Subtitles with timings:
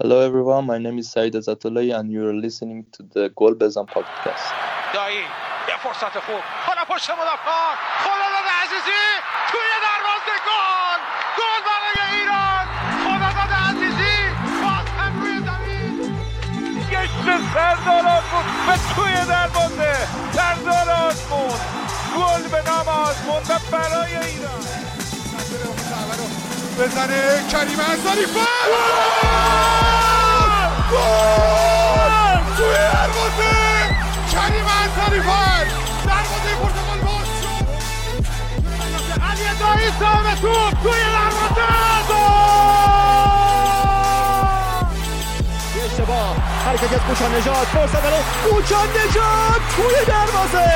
[0.00, 3.86] Hello everyone, my name is Said Azatollah and you are listening to the Gol Bezan
[3.86, 4.46] podcast.
[4.94, 5.16] دایی
[5.68, 9.04] یه فرصت خوب حالا پشت مدافعان خداداد عزیزی
[9.50, 11.00] توی دروازه گل
[11.38, 12.66] گل برای ایران
[13.04, 14.16] خداداد عزیزی
[14.62, 16.16] باز هم روی زمین
[16.90, 19.94] گشت سردار آزمون و توی دروازه
[20.32, 21.58] سردار آزمون
[22.16, 24.64] گل به نام آزمون و برای ایران
[26.78, 27.42] بزنه.
[27.52, 28.26] کریم انصاری
[30.92, 33.54] گل توی دروازه!
[34.32, 35.64] کریم انصاری فر
[36.06, 37.66] دروازه پرتغال باز شد.
[39.22, 39.88] علی دایی
[40.40, 41.68] توپ توی دروازه.
[42.08, 43.34] گل!
[45.84, 46.36] اشتباه.
[46.66, 50.68] حرکت از کوچان نجات فرصت برای کوچان نجات توی دروازه.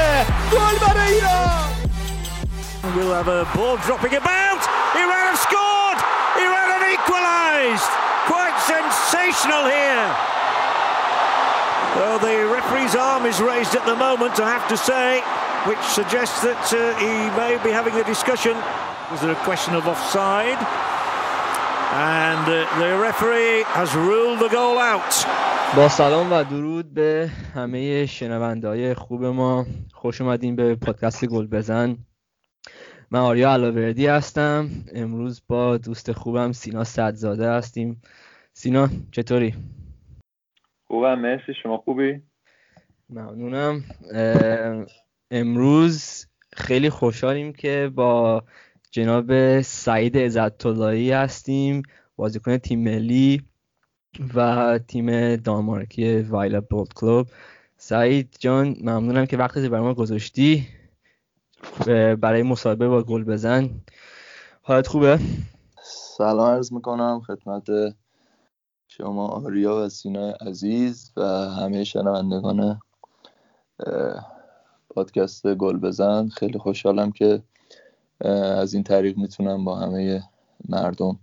[0.52, 1.68] گل برای ایران.
[2.96, 4.57] We'll have a ball dropping about.
[7.07, 7.91] equalised.
[8.25, 10.07] Quite sensational here.
[11.97, 15.21] Well, the referee's arm is raised at the moment, I have to say,
[15.69, 18.55] which suggests that uh, he may be having a discussion.
[19.11, 20.57] Was there a question of offside?
[21.93, 25.25] And uh, the referee has ruled the goal out.
[25.75, 31.97] با سلام و درود به همه شنوندهای خوب ما خوش اومدین به پادکست گل بزن
[33.10, 34.70] من آریا علاوردی هستم.
[34.94, 38.02] امروز با دوست خوبم سینا صدزاده هستیم.
[38.52, 39.54] سینا چطوری؟
[40.86, 41.54] خوبم مرسی.
[41.62, 42.22] شما خوبی؟
[43.10, 43.84] ممنونم.
[45.30, 48.44] امروز خیلی خوشحالیم که با
[48.90, 51.82] جناب سعید عزت‌اللهی هستیم
[52.16, 53.42] بازیکن تیم ملی
[54.34, 57.26] و تیم دانمارکی وایلا بولد کلوب.
[57.76, 60.66] سعید جان ممنونم که وقتی برای ما گذاشتی.
[62.20, 63.70] برای مصاحبه با گل بزن.
[64.62, 65.18] حالت خوبه؟
[65.82, 67.94] سلام عرض می‌کنم خدمت
[68.88, 72.80] شما آریا و سینا عزیز و همه شنوندگان
[74.90, 76.28] پادکست گل بزن.
[76.28, 77.42] خیلی خوشحالم که
[78.60, 80.22] از این طریق می‌تونم با همه
[80.68, 81.18] مردم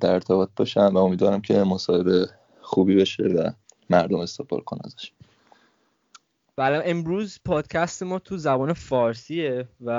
[0.00, 2.26] در ارتباط باشم و امیدوارم که مصاحبه
[2.60, 3.50] خوبی بشه و
[3.90, 5.12] مردم استقبال کنن ازش.
[6.58, 9.90] بله امروز پادکست ما تو زبان فارسیه و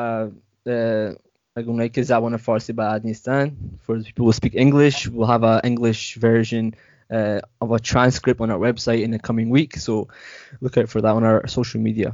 [1.56, 5.44] اگه اونایی که زبان فارسی بلد نیستن for the people who speak English we'll have
[5.44, 6.74] a English version
[7.14, 10.08] uh, of a transcript on our website in the coming week so
[10.62, 12.12] look out for that on our social media.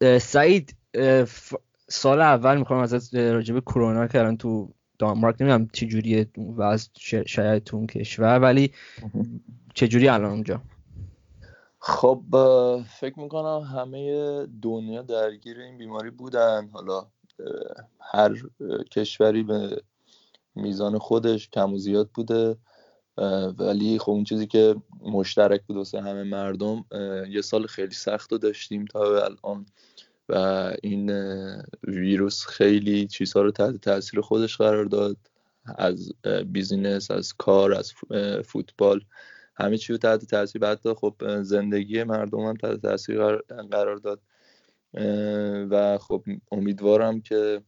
[0.00, 1.54] اه، سعید اه، ف-
[1.88, 3.16] سال اول می‌خوام ازت
[3.52, 6.26] به کرونا که الان تو دانمارک نمی‌دونم چه جوریه
[6.56, 8.72] وضع ش- شاید تو اون کشور ولی
[9.74, 10.62] چه جوری الان اونجا؟
[11.80, 12.22] خب
[13.00, 16.68] فکر می‌کنم همه دنیا درگیر این بیماری بودن.
[16.72, 17.06] حالا
[18.00, 18.42] هر
[18.90, 19.82] کشوری به
[20.54, 22.56] میزان خودش کم و زیاد بوده.
[23.58, 26.84] ولی خب اون چیزی که مشترک بود واسه همه مردم
[27.30, 29.66] یه سال خیلی سخت رو داشتیم تا به الان.
[30.28, 31.10] و این
[31.82, 35.16] ویروس خیلی چیزها رو تحت تاثیر خودش قرار داد.
[35.64, 36.12] از
[36.46, 37.92] بیزینس از کار از
[38.44, 39.00] فوتبال.
[39.58, 43.18] همه چی رو تحت تاثیر بعد خب زندگی مردم هم تحت تاثیر
[43.70, 44.20] قرار- داد.
[45.70, 47.62] و خب امیدوارم که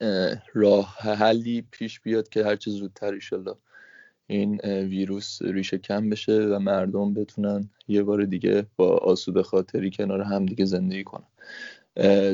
[0.00, 3.54] اه، راه حلی پیش بیاد که هرچه زودتر ایشالله
[4.26, 10.20] این ویروس ریشه کم بشه و مردم بتونن یه بار دیگه با آسوده خاطری کنار
[10.20, 11.26] هم دیگه زندگی کنن.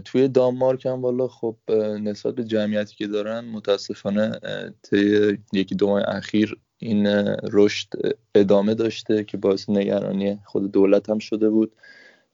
[0.01, 1.57] توی دانمارک هم والا خب
[2.01, 4.41] نسبت به جمعیتی که دارن متاسفانه
[4.83, 7.07] طی یکی دو ماه اخیر این
[7.53, 7.89] رشد
[8.35, 11.73] ادامه داشته که باعث نگرانی خود دولت هم شده بود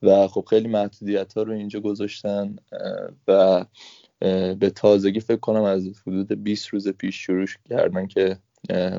[0.03, 2.57] و خب خیلی محدودیت ها رو اینجا گذاشتن
[3.29, 3.65] و
[4.55, 8.39] به تازگی فکر کنم از حدود 20 روز پیش شروع کردن که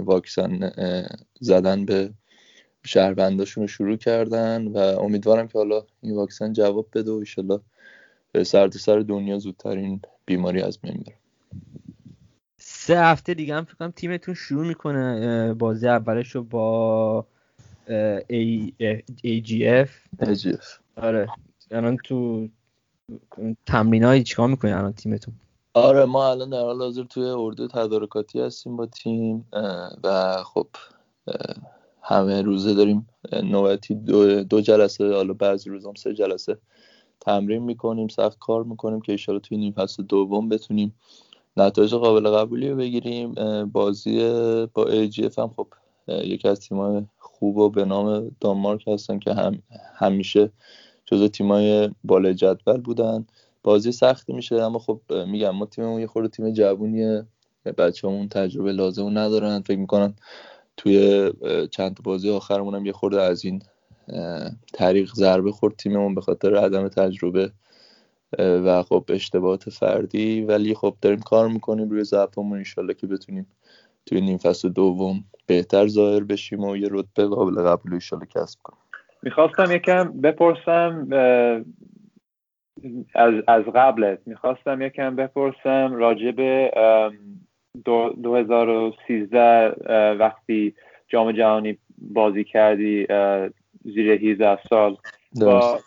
[0.05, 0.71] واکسن
[1.39, 2.13] زدن به
[2.85, 7.59] شهرونداشون رو شروع کردن و امیدوارم که حالا این واکسن جواب بده و ایشالله
[8.43, 11.15] سر سر دنیا زودتر این بیماری از بین بره.
[12.83, 17.25] سه هفته دیگه هم فکر کنم تیمتون شروع می‌کنه بازی اولش رو با
[18.29, 18.73] ای,
[19.23, 19.89] ای جی اف
[20.21, 20.63] AGF.
[20.95, 21.27] آره.
[21.71, 22.47] الان تو
[23.65, 25.33] تمرین های چیکار می‌کنه الان تیمتون؟
[25.73, 29.45] آره ما الان در حال حاضر توی اردو تدارکاتی هستیم با تیم
[30.03, 30.67] و خب
[32.01, 33.07] همه روزه داریم
[33.43, 36.57] نوبتی دو, دو جلسه حالا بعضی روزام سه جلسه
[37.19, 40.95] تمرین می‌کنیم سخت کار می‌کنیم که ایشالا توی نیم فصل دوم بتونیم
[41.57, 43.33] نتایج قابل قبولی رو بگیریم.
[43.65, 44.19] بازی
[44.73, 45.67] با AGF هم خب
[46.07, 49.63] یکی از تیمای خوب و به نام دانمارک هستن که هم
[49.95, 50.51] همیشه
[51.05, 53.25] جزو تیمای بالای جدول بودن.
[53.63, 57.25] بازی سختی میشه اما خب میگم ما تیممون یه خورده تیم جوونیه.
[57.77, 59.61] بچه‌مون تجربه لازم ندارن.
[59.61, 60.13] فکر می‌کنن
[60.77, 61.31] توی
[61.71, 63.61] چند بازی آخرمون هم یه خورده از این
[64.73, 67.51] طریق ضربه خورد تیممون به خاطر عدم تجربه
[68.39, 73.47] و خب اشتباهات فردی ولی خب داریم کار می‌کنیم روی ضعفمون انشالله که بتونیم
[74.05, 78.81] توی نیم فصل دوم بهتر ظاهر بشیم و یه رتبه قابل قبول انشالله کسب کنیم.
[79.23, 81.07] می‌خواستم یکم بپرسم
[83.15, 86.71] از, از قبلت می‌خواستم یکم بپرسم راجع به
[87.85, 90.75] 2013 وقتی
[91.07, 93.07] جام جهانی بازی کردی
[93.85, 94.97] زیر 18 سال.
[95.41, 95.79] با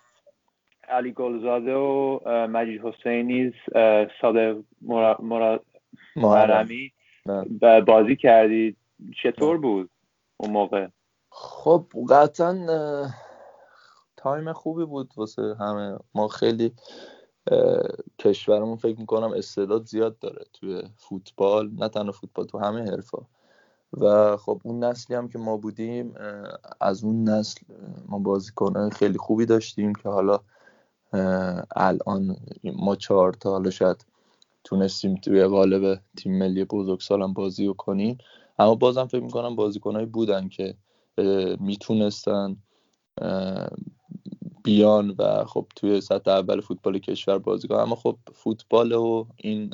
[0.88, 3.52] علی گلزاده و مجید حسینی
[4.20, 4.64] ساده
[6.16, 6.92] محرمی
[7.86, 8.76] بازی کردی
[9.22, 9.90] چطور بود
[10.36, 10.86] اون موقع؟
[11.30, 13.08] خب قطعا
[14.16, 15.98] تایم خوبی بود واسه همه.
[16.14, 16.72] ما خیلی
[18.18, 21.70] کشورمون فکر می‌کنم استعداد زیاد داره توی فوتبال.
[21.78, 23.18] نه تنها فوتبال تو همه حرفا.
[23.92, 26.14] و خب اون نسلی هم که ما بودیم
[26.80, 27.60] از اون نسل
[28.08, 30.40] ما بازیکنهای خیلی خوبی داشتیم که حالا
[31.76, 34.06] الان ما چهار تا حالا شاید
[34.64, 38.18] تونستیم توی قالب تیم ملی بزرگسال هم بازی کنیم.
[38.58, 40.74] اما بازم فکر می‌کنم بازیکنهایی بودن که
[41.60, 42.56] می‌تونستن
[44.64, 47.78] بیان و خب توی سطح اول فوتبال کشور بازی کنن.
[47.78, 49.70] اما خب فوتبال و این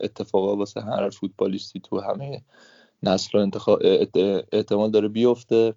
[0.00, 2.42] اتفاقا واسه هر فوتبالیستی تو همه
[3.02, 3.78] نسل انتخاب
[4.52, 5.74] احتمال داره بیفته.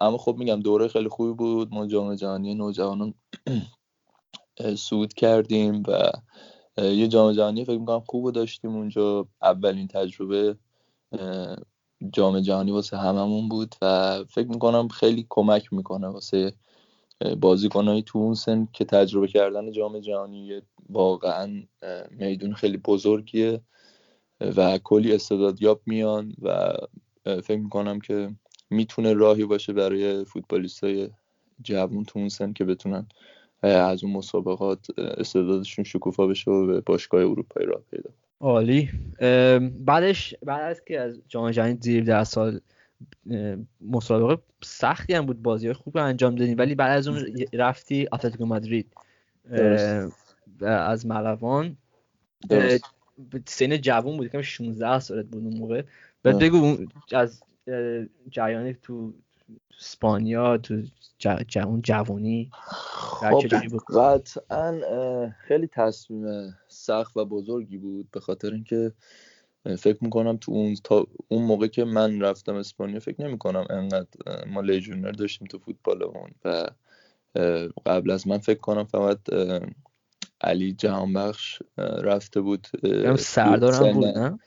[0.00, 1.74] اما خب میگم دوره خیلی خوبی بود.
[1.74, 3.14] ما جام جهانی نوجوانان
[4.76, 6.10] سود کردیم و
[6.82, 9.26] یه جام جهانی فکر می‌کنم خوب داشتیم اونجا.
[9.42, 10.56] اولین تجربه
[12.12, 16.52] جام جهانی واسه هممون بود و فکر می‌کنم خیلی کمک می‌کنه واسه
[17.40, 21.62] بازیکنهایی تو اون سن که تجربه کردن جام جهانی واقعا
[22.10, 23.60] میدون خیلی بزرگیه
[24.40, 26.72] و کلی استعدادیاب میان و
[27.24, 28.30] فکر می‌کنم که
[28.70, 31.10] می‌تونه راهی باشه برای فوتبالیست های
[31.62, 33.06] جوون تو اون سن که بتونن
[33.62, 38.10] از اون مسابقات استعدادشون شکوفا بشه و به باشگاه اروپایی راه پیدا
[38.40, 38.90] عالی.
[39.84, 42.60] بعدش بعد از که از جام جهانی زیر ده سال
[43.80, 48.92] مسابقه سختی هم بود بازی خوب انجام دادیم ولی بعد از اون رفتی اتلتیکو مادرید.
[50.60, 51.76] از ملوان.
[53.46, 55.82] سن جوون بود کم 16 سالت بود اون موقع.
[56.22, 56.76] بعد بگو
[57.12, 57.42] از
[58.30, 59.14] جریان تو
[59.80, 60.82] اسپانیا تو
[61.48, 62.50] جوان جوانی.
[62.52, 63.42] خب
[63.96, 64.80] قطعا
[65.38, 68.92] خیلی تصمیم سخت و بزرگی بود به خاطر اینکه
[69.78, 74.08] فکر می‌کنم تو اون تا اون موقع که من رفتم اسپانیا فکر نمی‌کنم انقدر
[74.46, 76.66] ما لیژونر داشتیم تو فوتبالمون و
[77.86, 79.18] قبل از من فکر کنم فقط
[80.40, 82.66] علی جهانبخش رفته بود
[83.18, 84.38] سردارم بود نه؟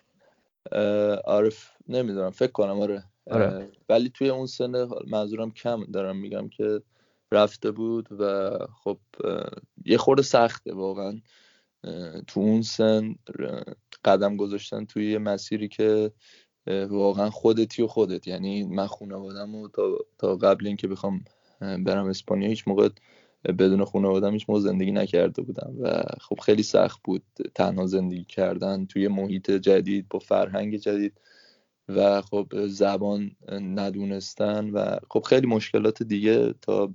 [1.25, 3.03] عارف نمی‌دونم فکر کنم آره.
[3.31, 3.71] آره.
[3.89, 6.81] ولی توی اون سن منظورم کم دارم میگم که
[7.31, 8.49] رفته بود و
[8.83, 8.97] خب
[9.85, 11.21] یه خورده سخته واقعا.
[12.27, 13.15] تو اون سن
[14.05, 16.11] قدم گذاشتن توی یه مسیری که
[16.89, 18.27] واقعا خودتی و خودت.
[18.27, 21.23] یعنی من خانوادم و تا, تا قبل اینکه بخوام
[21.59, 22.89] برم اسپانیا هیچ موقع
[23.45, 25.73] بدون خانوادم هیچ موقع زندگی نکرده بودم.
[25.79, 27.23] و خب خیلی سخت بود
[27.55, 31.13] تنها زندگی کردن توی محیط جدید با فرهنگ جدید.
[31.95, 36.93] و خب زبان ندونستن و خب خیلی مشکلات دیگه تا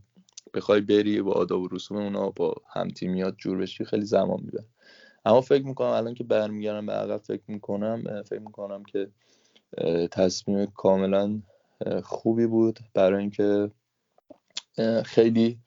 [0.54, 4.64] بخوای بری با آداب و رسوم اونا با همتیمیات جور بشی خیلی زمان می‌بره.
[5.24, 9.10] اما فکر می‌کنم الان که برمیگردم به عقب فکر می‌کنم فکر می‌کنم که
[10.10, 11.40] تصمیم کاملا
[12.02, 13.70] خوبی بود برای اینکه
[15.04, 15.58] خیلی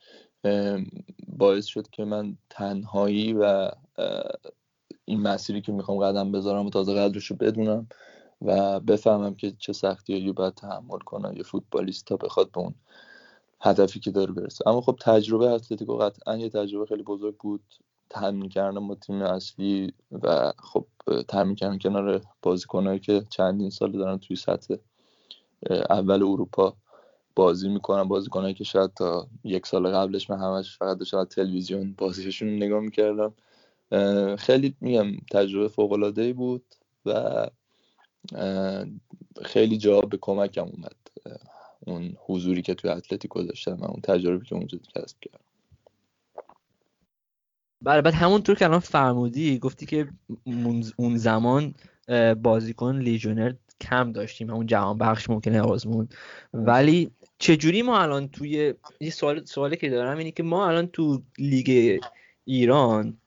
[1.28, 3.70] باعث شد که من تنهایی و
[5.04, 7.88] این مسیری که می‌خوام قدم بذارم و تازه قدرش رو بدونم
[8.42, 12.74] و بفهمم که چه سختی باید تحمل کنم یه فوتبالیست تا بخواد به اون
[13.60, 14.68] هدفی که داره برسه.
[14.68, 17.62] اما خب تجربه اتلتیکو قطعا یه تجربه خیلی بزرگ بود.
[18.10, 19.92] تمرین کردن با تیم اصلی
[20.22, 20.86] و خب
[21.28, 24.74] تمرین کردن کنار بازیکنهایی که چندین سال دارن توی سطح
[25.90, 26.76] اول اروپا
[27.36, 28.04] بازی می‌کنن.
[28.04, 33.34] بازیکنهایی که شاید تا یک سال قبلش من همش فقط داشتم تلویزیون بازیشون نگاه می‌کردم.
[34.36, 36.64] خیلی میگم تجربه فوق بود
[37.06, 37.46] و
[39.44, 40.96] خیلی جا به کمکم اومد
[41.86, 45.44] اون حضوری که توی اتلتیکو داشتم و اون تجربه که اونجا کسب کردم
[47.82, 50.08] بله بعد همونطور که الان فرمودی گفتی که
[50.96, 51.74] اون زمان
[52.42, 56.08] بازیکن لیژونر کم داشتیم همون جهان بخش ممکنه آزمون
[56.54, 61.22] ولی چجوری ما الان توی یه سوال سوالی که دارم اینه که ما الان تو
[61.38, 62.00] لیگ
[62.44, 63.18] ایران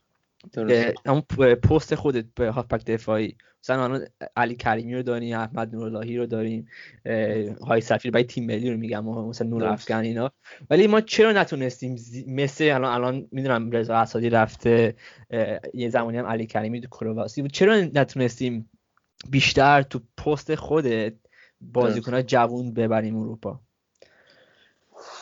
[1.08, 3.36] همون پ- پست خودت به هافبک دفاعی.
[3.64, 6.68] مثلا الان علی کریمی رو داریم احمد نوراللهی رو داریم
[7.68, 9.64] های سفیر برای تیم ملی رو میگم مثلا نور.
[9.64, 10.32] افغان اینا.
[10.70, 11.96] ولی ما چرا نتونستیم
[12.28, 14.96] مثل الان الان می‌دونم رضا اسادی رفته
[15.74, 18.70] یه زمانی هم علی کریمی تو کرواسی چرا نتونستیم
[19.30, 21.14] بیشتر تو پست خودت
[21.62, 23.60] بازیکن‌ها جوون ببریم اروپا؟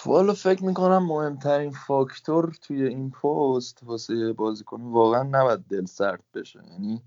[0.05, 6.59] والا فکر می‌کنم مهمترین فاکتور توی این پست واسه بازیکن واقعا نباید دل سرد بشه.
[6.71, 7.01] یعنی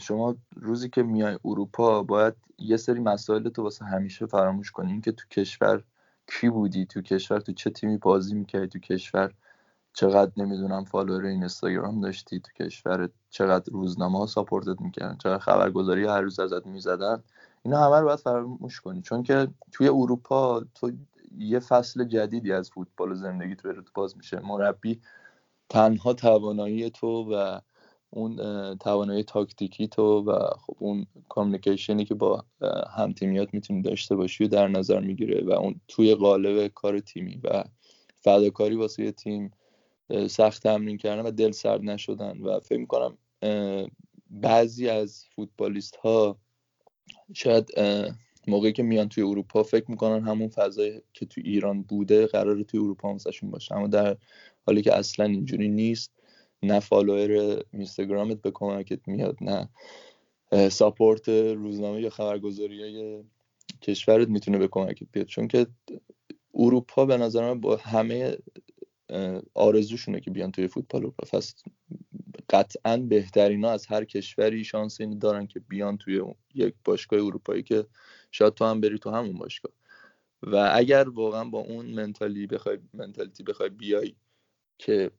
[0.00, 4.92] شما روزی که میای اروپا باید یه سری مسائل تو واسه همیشه فراموش کنی.
[4.92, 5.82] اینکه تو کشور
[6.26, 9.32] کی بودی تو کشور تو چه تیمی بازی می‌کردی تو کشور
[9.92, 16.06] چقدر نمی‌دونم follower اینستاگرام داشتی تو کشور چقدر روزنامه ها support ت می‌کردن چقدر خبرگزاری
[16.06, 17.22] هر روز ازت می‌زدن
[17.62, 19.02] اینا همه رو باید فراموش کنی.
[19.02, 20.90] چون که توی اروپا تو
[21.38, 24.40] یه فصل جدیدی از فوتبال و زندگی تو تو باز میشه.
[24.40, 25.00] مربی
[25.68, 27.60] تنها توانایی تو و
[28.10, 28.36] اون
[28.78, 34.44] توانایی تاکتیکی تو و خب اون communication ی که با اه، همتیمیات می‌تونی داشته باشی
[34.44, 37.64] و در نظر می‌گیره و اون توی قالب کار تیمی و
[38.20, 39.50] فداکاری واسه تیم
[40.28, 43.18] سخت تمرین کردن و دل سرد نشدن و فکر می‌کنم
[44.30, 46.38] بعضی از فوتبالیست ها
[47.32, 47.70] شاید
[48.50, 52.80] موقعی که میان توی اروپا فکر می‌کنن همون فضایی که توی ایران بوده قراره توی
[52.80, 53.74] اروپا هم واسهشون باشه.
[53.74, 54.16] اما در
[54.66, 56.12] حالی که اصلا اینجوری نیست
[56.62, 59.68] نه فالوور اینستاگرامت به کمکت میاد نه
[60.68, 63.24] ساپورت روزنامه یا خبرگزاری های
[63.82, 65.26] کشورت می‌تونه به کمکت بیاد.
[65.26, 65.66] چون که
[66.54, 68.36] اروپا به نظر من با همه
[69.54, 71.26] آرزوشونه که بیان توی فوتبال اروپا.
[71.32, 71.54] پس
[72.50, 76.22] قطعا بهترین ها از هر کشوری شانس اینو دارن که بیان توی
[76.54, 77.86] یک باشگاه اروپایی که
[78.34, 79.72] شاید تو هم بری تو همون باشگاه.
[80.42, 84.14] و اگر واقعا با اون منتالی بخوای منتالیتی بخوای بیای
[84.78, 85.10] که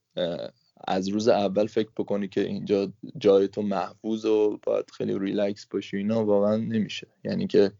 [0.87, 5.97] از روز اول فکر بکنی که اینجا جای تو محفوظ و باید خیلی ریلکس باشی
[5.97, 7.07] اینا واقعا نمیشه.
[7.23, 7.71] یعنی که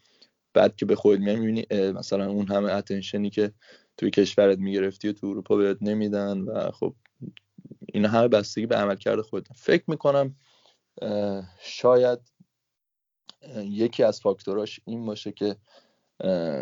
[0.54, 3.52] بعد که به میای می‌بینی مثلا اون همه اتنشنی که
[3.98, 6.96] توی کشورت می‌گرفتی و تو اروپا بهت نمیدن و خب
[7.94, 9.48] اینا همه بستگی به عملکرد خودت.
[9.56, 10.36] فکر می‌کنم
[11.62, 12.20] شاید
[13.56, 15.56] یکی از فاکتوراش این باشه که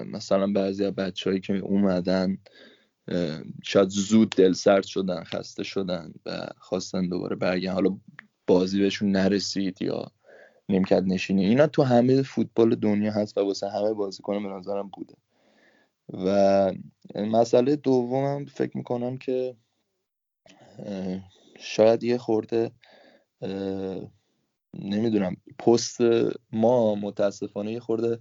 [0.05, 2.37] مثلا بعضی از بچههایی که اومدن
[3.63, 7.73] شاید زود دل سرد شدن خسته شدن و خواستن دوباره برگردن.
[7.73, 7.97] حالا
[8.47, 10.11] بازی بهشون نرسید یا
[10.69, 11.45] نیمکت نشینی.
[11.45, 15.13] اینا تو همه فوتبال دنیا هست و واسه همه بازیکن به نظرم بوده.
[16.13, 16.73] و
[17.15, 19.55] مسئله دومم فکر می‌کنم که
[21.59, 22.71] شاید یه خورده
[24.73, 25.97] نمی‌دونم پست
[26.51, 28.19] ما متاسفانه یه خورده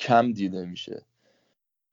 [0.00, 1.02] کم دیده میشه.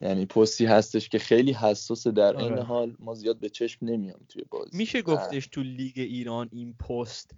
[0.01, 2.63] یعنی پستی هستش که خیلی حساسه در این آره.
[2.63, 4.77] حال ما زیاد به چشم نمیام توی بازی.
[4.77, 7.31] میشه گفتش تو لیگ ایران این پست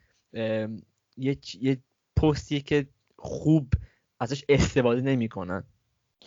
[1.18, 1.78] یه یه
[2.16, 2.88] پستیه که
[3.18, 3.74] خوب
[4.20, 5.64] ازش استفاده نمی‌کنن.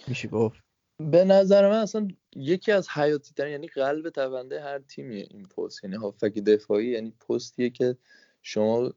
[0.08, 0.60] میشه گفت؟
[0.98, 5.84] به نظر من اصلا یکی از حیاتی ترین یعنی قلب تونده هر تیمیه این پست.
[5.84, 7.96] یعنی هافک دفاعی یعنی پستیه که
[8.48, 8.92] شما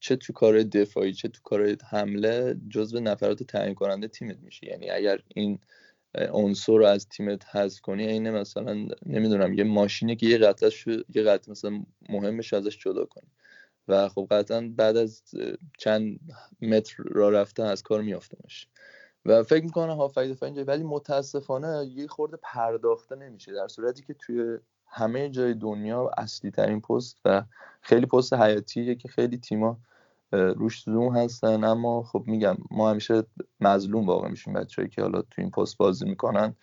[0.00, 4.90] چه تو کار دفاعی چه تو کار حمله جزو نفرات تعیین کننده تیمت میشی؟ یعنی
[4.90, 5.58] اگر این
[6.14, 11.22] عنصر رو از تیمت حذف کنی عین مثلا نمی‌دونم یه ماشینه که یه قطعش یه
[11.22, 13.28] قطع مثلا مهمش ازش جدا کنی.
[13.88, 15.22] و خب قطعا بعد از
[15.78, 16.20] چند
[16.62, 18.68] متر راه رفته از کار میافتمش.
[19.24, 24.14] و فکر می‌کنم هافک دفاعی اینجا ولی متاسفانه یه خورده پرداخته نمیشه در صورتی که
[24.14, 24.58] توی
[24.90, 27.42] همه جای دنیا اصلی ترین پست و
[27.80, 29.78] خیلی پست حیاتیه که خیلی تیما
[30.32, 31.64] روش زوم هستن.
[31.64, 33.22] اما خب میگم ما همیشه
[33.60, 36.56] مظلوم واقع میشیم بچه‌ای که حالا تو این پست بازی می‌کنن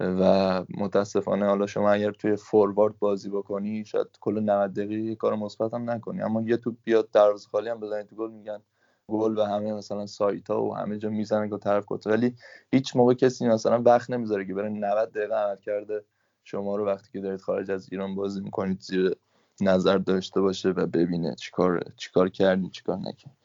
[0.00, 5.36] و متاسفانه حالا شما اگر توی فوروارد بازی بکنی شاید کل 90 دقیقه یه کار
[5.36, 6.22] مثبت هم نکنی.
[6.22, 8.60] اما یه توپ بیاد دروازه خالی هم بزنی تو گل میگن
[9.08, 12.06] گل و همه مثلا سایت ها و همه جا می‌زنن که طرف کت.
[12.06, 12.34] ولی
[12.72, 16.04] هیچ موقع کسی مثلا وقت نمی‌ذاره که بره 90 دقیقه عمل کرده
[16.44, 19.16] شما رو وقتی که دارید خارج از ایران بازی می‌کنید زیر
[19.60, 23.36] نظر داشته باشه و ببینه چیکار چیکار کردی چیکار نکردی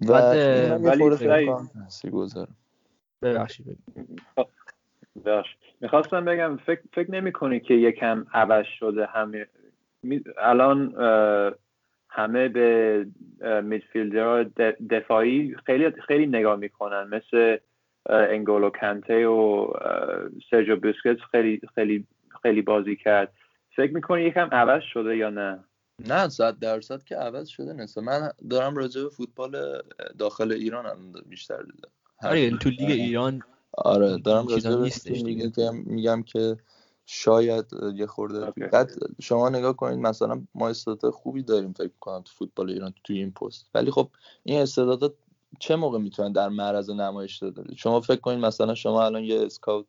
[0.00, 1.04] و یه ولی
[3.22, 3.78] ببخشید.
[5.80, 9.46] می‌خواستم بگم فکر, فکر نمی کنی که یکم عوض شده همه
[10.38, 10.94] الان
[12.08, 13.06] همه به
[13.62, 14.42] میدفیلدرها
[14.90, 17.08] دفاعی خیلی خیلی نگاه می‌کنن.
[17.08, 17.56] مثل
[18.06, 19.72] انگولو کنته و
[20.50, 22.06] سرجو بوسکتس خیلی خیلی
[22.42, 23.32] خیلی بازی کرد
[23.76, 25.64] فکر می‌کنی یکم عوض شده یا نه
[26.06, 29.82] نه صد درصد که عوض شده نیست من دارم راجع به فوتبال
[30.18, 31.56] داخل ایران هم بیشتر
[32.22, 32.90] حرف آره یعنی تو لیگ.
[32.90, 34.90] ایران آره دارم راجع به.
[35.22, 36.56] میگم میگم که
[37.06, 37.64] شاید
[37.94, 38.52] یه خورده.
[38.72, 38.90] بعد
[39.22, 43.30] شما نگاه کنید مثلا ما استعداد خوبی داریم فکر کنم تو فوتبال ایران توی این
[43.30, 44.10] پست ولی خب
[44.44, 45.14] این استعدادات
[45.60, 49.86] چه موقع می‌تونن در معرض نمایش داده شما فکر کنید مثلا شما الان یه scout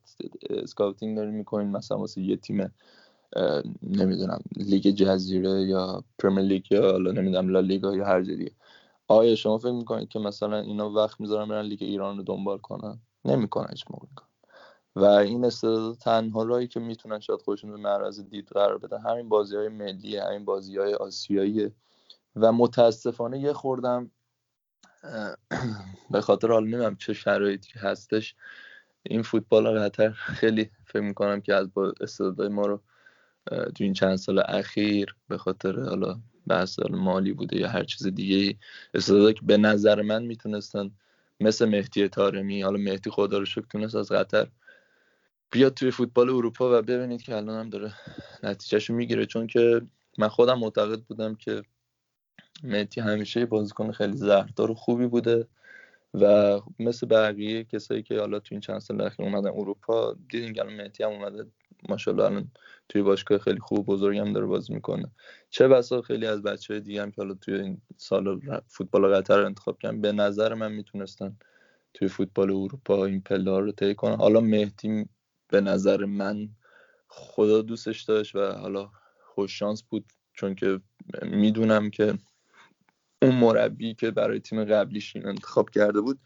[0.50, 2.74] scouting دارین می‌کنین مثلا واسه یه تیم
[3.84, 8.52] نمی‌دونم لیگ جزیره یا پرمیر لیگ یا حالا نمی‌دونم لالیگا یا هر دیگه.
[9.08, 13.00] آیا شما فکر می‌کنید که مثلا اینا وقت می‌ذارن برن لیگ ایران رو دنبال کنن؟
[13.26, 14.08] نمی‌کنن هیچ موقع.
[14.96, 19.30] و این استعداد تنها راهی که می‌تونن شاید خودشون رو معرض دید قرار بدن همین
[19.30, 21.72] بازی های ملی همین بازی های آسیایی
[22.36, 24.12] و متاسفانه یه خوردم
[26.12, 28.36] به خاطر حالا نمی‌دونم چه شرایطی که هستش.
[29.04, 32.82] این فوتبال قطر خیلی فکر می‌کنم که از با استعدادهای ما رو
[33.50, 38.58] تو این چند سال اخیر به خاطر حالا بحث مالی بوده یا هر چیز دیگه
[38.94, 40.92] استعدادایی که به نظر من می‌تونستن
[41.40, 44.48] مثل مهدی تارمی حالا مهدی خدا رو شکر تونست از قطر
[45.52, 47.94] بیاد توی فوتبال اروپا و ببینید که الان هم داره
[48.44, 49.26] نتیجهشو می‌گیره.
[49.26, 49.82] چون که
[50.18, 51.62] من خودم معتقد بودم که
[52.64, 55.48] مهدی همیشه بازیکن خیلی زهردار و خوبی بوده
[56.14, 60.62] و مثل بقیه کسایی که حالا تو این چند سال اخیر اومدن اروپا دیدین که
[60.62, 61.46] الان مهدی هم اومده
[61.90, 62.52] ماشاءالله الان
[62.90, 65.12] توی باشگاه خیلی خوب و بزرگ هم داره بازی می‌کنه.
[65.50, 69.46] چه بسا خیلی از بچه دیگه هم که حالا توی این سال فوتبال قطر رو
[69.46, 71.38] انتخاب کردن به نظر من می‌تونستن
[71.94, 74.16] توی فوتبال اروپا این پله رو طی کنن.
[74.16, 75.06] حالا مهدی
[75.48, 76.50] به نظر من
[77.08, 78.92] خدا دوستش داشت و حالا
[79.36, 80.80] خوش شانس بود چون که
[81.24, 82.14] می‌دونم که
[83.22, 86.20] اون مربی که برای تیم قبلیش انتخاب کرده بود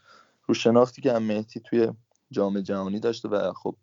[0.46, 1.92] رو شناختی که هم مهدی توی
[2.30, 3.76] جام جهانی داشته و خب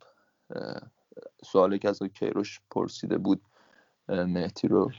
[1.45, 3.41] سوالی که از کیروش پرسیده بود
[4.09, 4.91] اه، مهدی رو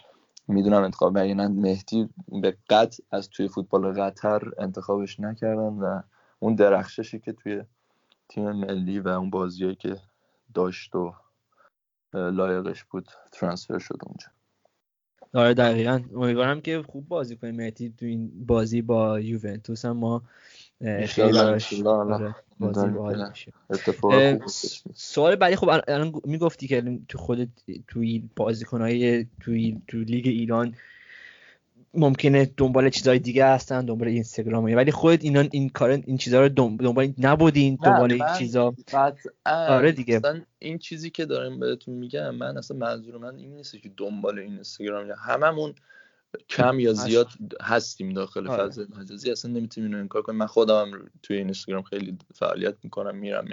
[0.49, 2.09] می‌دونم انتخاب و مهدی
[2.43, 6.03] به قطع از توی فوتبال قطر انتخابش نکردن و
[6.39, 7.63] اون درخششی که توی
[8.29, 9.97] تیم ملی و اون بازیایی که
[10.55, 11.15] داشت و
[12.15, 14.42] لایقش بود ترانسفر شد اونجا.
[15.35, 16.01] آره دقیقا.
[16.15, 17.57] امیدوارم که خوب بازی کنیم.
[17.57, 20.23] مهدی تو این بازی با یوونتوس هم ما.
[24.05, 24.41] آره،.
[24.95, 27.49] سوال بعدی خب الان- می‌گفتی که تو خودت
[27.89, 30.75] توی بازیکنهای توی تو لیگ ایران
[31.95, 36.49] ممکنه دنبال چیزهای دیگه هستن دنبال اینستاگرام ولی خودت اینا این کار این چیزها رو
[36.49, 38.75] دنب- دنبال نبودین دنبال این چیزا؟
[39.45, 40.17] آره دیگه.
[40.17, 44.39] اصلا این چیزی که دارم بهتون میگم من اصلا منظور من این نیست که دنبال
[44.39, 45.75] این اینستاگرام هممون
[46.49, 47.29] کم یا زیاد
[47.63, 48.69] هستیم داخل آره.
[48.69, 49.31] فضای مجازی.
[49.31, 50.39] اصلا نمی‌تونیم اینو انکار کنیم.
[50.39, 53.45] من خودم هم توی اینستاگرام خیلی فعالیت می‌کنم میرم.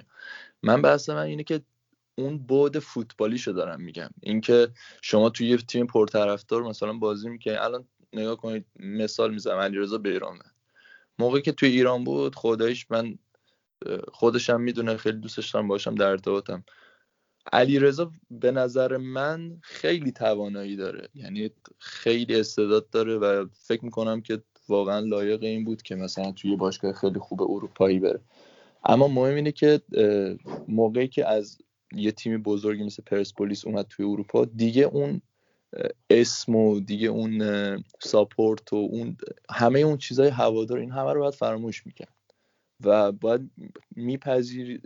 [0.63, 1.61] من بحث من اینه که
[2.15, 4.09] اون بعد فوتبالیشو دارم میگم.
[4.21, 4.67] اینکه
[5.01, 10.43] شما توی یه تیم پرطرفدار مثلا بازی می‌کنی الان نگاه کنید مثال می‌زنم علیرضا بیرانه
[11.19, 13.17] موقعی که توی ایران بود خداییش من
[13.85, 16.63] اه، خودش هم می‌دونه خیلی دوستش دارم باشم در ارتباطم.
[17.53, 21.09] علیرضا به نظر من خیلی توانایی داره.
[21.15, 26.55] یعنی خیلی استعداد داره و فکر می‌کنم که واقعا لایق این بود که مثلا توی
[26.55, 28.19] باشگاه خیلی خوب اروپایی بره.
[28.85, 29.81] اما مهم اینه که
[30.67, 31.57] موقعی که از
[31.93, 35.21] یه تیم بزرگی مثل پرسپولیس اومد توی اروپا دیگه اون
[36.09, 37.43] اسم و دیگه اون
[37.99, 39.17] ساپورت و اون
[39.49, 42.15] همه اون چیزای هوادار این همه رو باید فراموش می‌کرد.
[42.83, 43.51] و باید
[43.95, 44.81] میپذیر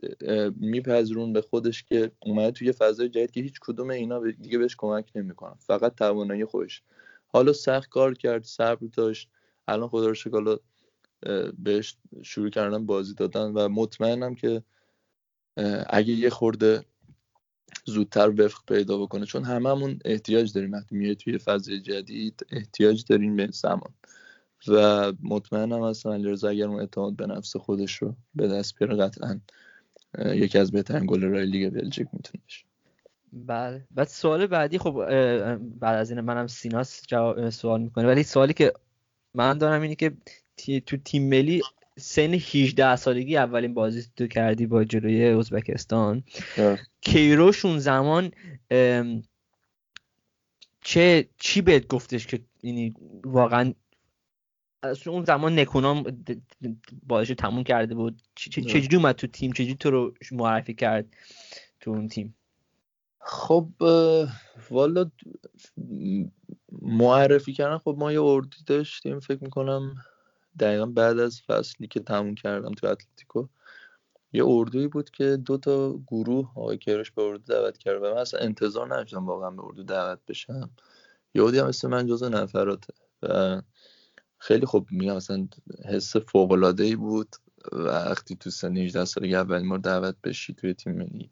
[0.56, 5.12] میپذیرون به خودش که اومده توی فضای جدید که هیچ کدوم اینا دیگه بهش کمک
[5.16, 5.56] نمی‌کنن.
[5.60, 6.84] فقط توانایی خودش.
[7.28, 9.30] حالا سخت کار کرد صبر داشت.
[9.68, 10.58] الان خدا رو شکر
[11.58, 14.64] بهش شروع کردن بازی دادن و مطمئنم که
[15.90, 16.86] اگه یه خورده
[17.86, 19.26] زودتر وفق پیدا بکنه.
[19.26, 20.72] چون هممون احتیاج داریم.
[20.72, 23.94] وقتی میای توی فضای جدید احتیاج داریم به زمان.
[24.68, 29.40] و مطمئنم هستم علیرضا اگر اون اعتماد به نفس خودش رو به دست بیاره قطعا
[30.26, 32.66] یکی از بهترین گلرهای لیگ بلژیک می‌تونه بشه
[33.34, 33.88] بله.
[33.92, 35.06] بعد سوال بعدی خب
[35.80, 38.08] بعد از این منم سیناس جواب سوال می‌کنه.
[38.08, 38.74] ولی سوالی که
[39.34, 40.14] من دارم اینه که
[40.82, 41.62] تو تیم ملی
[42.00, 46.24] سن 18 سالگی اولین بازی تو کردی با جلوی ازبکستان.
[47.02, 48.32] کیروش اون زمان
[50.82, 53.74] چه چی بهت گفتش که یعنی واقعا
[54.82, 56.24] از اون زمان نکونام
[57.08, 58.22] بازیش رو تموم کرده بود.
[58.36, 61.06] چجوری اومد تو تیم چجوری تو رو معرفی کرد
[61.80, 62.36] تو اون تیم
[63.20, 63.68] خب
[64.70, 65.12] والا
[66.82, 69.96] معرفی کردن خب ما یه اردی داشتیم فکر می‌کنم
[70.60, 73.48] دقیقا بعد از فصلی که تموم کردم تو اتلتیکو
[74.34, 78.18] یه اردویی بود که دو تا گروه آقای کیروش به اردو دعوت کرد و من
[78.18, 80.70] اصلا انتظار نداشتم واقعا به اردو دعوت بشم.
[81.34, 83.62] یهودی هم مثل من جزو نفراته و
[84.38, 85.48] خیلی خوب میگم مثلا
[85.86, 87.36] حس فوق العاده ای بود.
[87.72, 91.30] وقتی تو سن 18 سالگی اولین بار دعوت بشی توی تیم ملی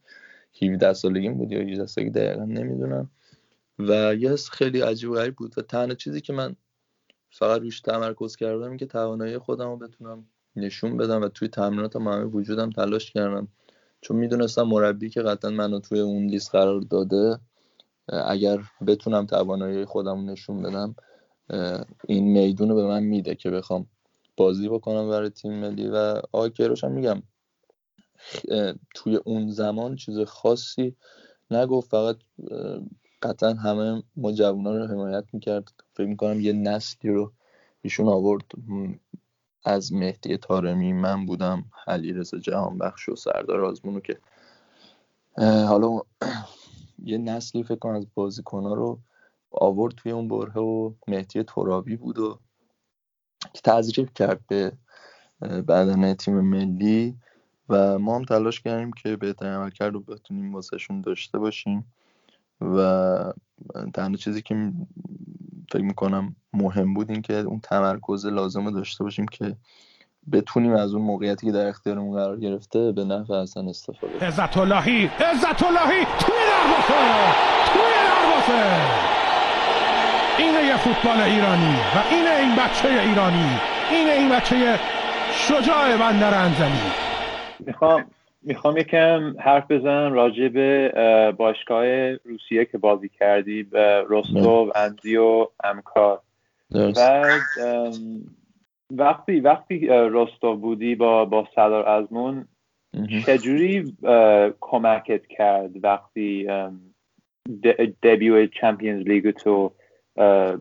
[0.62, 3.10] 17 سالگیم بود یا 18 سالگی دقیقا نمی‌دونم.
[3.79, 6.55] و یه حس خیلی عجیب غریب بود و تنها چیزی که من
[7.32, 12.24] فقط روش تمرکز کردم که توانایی خودم رو بتونم نشون بدم و توی تمرینات همه
[12.24, 13.48] وجودم تلاش کردم.
[14.02, 17.39] چون می‌دونستم مربی که قطعا منو توی اون لیست قرار داده
[18.08, 20.96] اگر بتونم توانایی خودم رو نشون بدم
[22.08, 23.88] این میدون رو به من میده که بخوام
[24.38, 25.88] بازی بکنم برای تیم ملی.
[25.88, 25.96] و
[26.32, 27.24] آقای کیروش هم میگم
[28.96, 30.96] توی اون زمان چیز خاصی
[31.52, 32.17] نگفت فقط
[33.22, 35.72] قطعا همه ما جوونا رو حمایت می‌کرد.
[36.02, 37.32] فکر می‌کنم یه نسلی رو
[37.82, 38.44] ایشون آورد.
[39.66, 44.18] از مهدی تارمی من بودم علیرضا جهانبخش و سردار آزمونو که
[45.38, 46.00] حالا
[47.12, 49.00] یه نسلی فکر کنم از بازیکنها رو
[49.52, 52.40] آورد توی اون بره و مهدی ترابی بود و
[53.54, 54.72] که تذریب کرد به
[55.42, 57.18] بدن تیم ملی
[57.70, 61.94] و ما هم تلاش کردیم که بهترین عملکرد رو بتونیم واسهشون داشته باشیم
[62.62, 63.34] و
[63.94, 64.72] تنها چیزی که
[65.71, 69.56] فکر می‌کنم مهم بود این که اون تمرکز لازم رو داشته باشیم که
[70.32, 74.28] بتونیم از اون موقعیتی که در اختیارمون قرار گرفته به نفع اصلا استفاده کنیم.
[74.28, 77.02] عزت اللهی عزت اللهی توی دروازه
[77.74, 78.82] توی دروازه
[80.38, 83.60] اینه یه فوتبال ایرانی و اینه این بچه ایرانی
[83.91, 84.80] اینه این بچه
[85.32, 86.91] شجاع بندر انزلی.
[87.60, 88.06] می‌خوام
[88.43, 90.91] می‌خوام یکم حرف بزنم راجع به
[91.38, 96.21] باشگاه روسیه که بازی کردی به رستو انزی و امکار.
[96.95, 97.49] بعد
[98.91, 102.47] وقتی وقتی رستو بودی با با سردار ازمون
[103.25, 103.97] چجوری
[104.60, 106.47] کمکت کرد وقتی
[108.04, 109.71] دبیو چمپیونز لیگ تو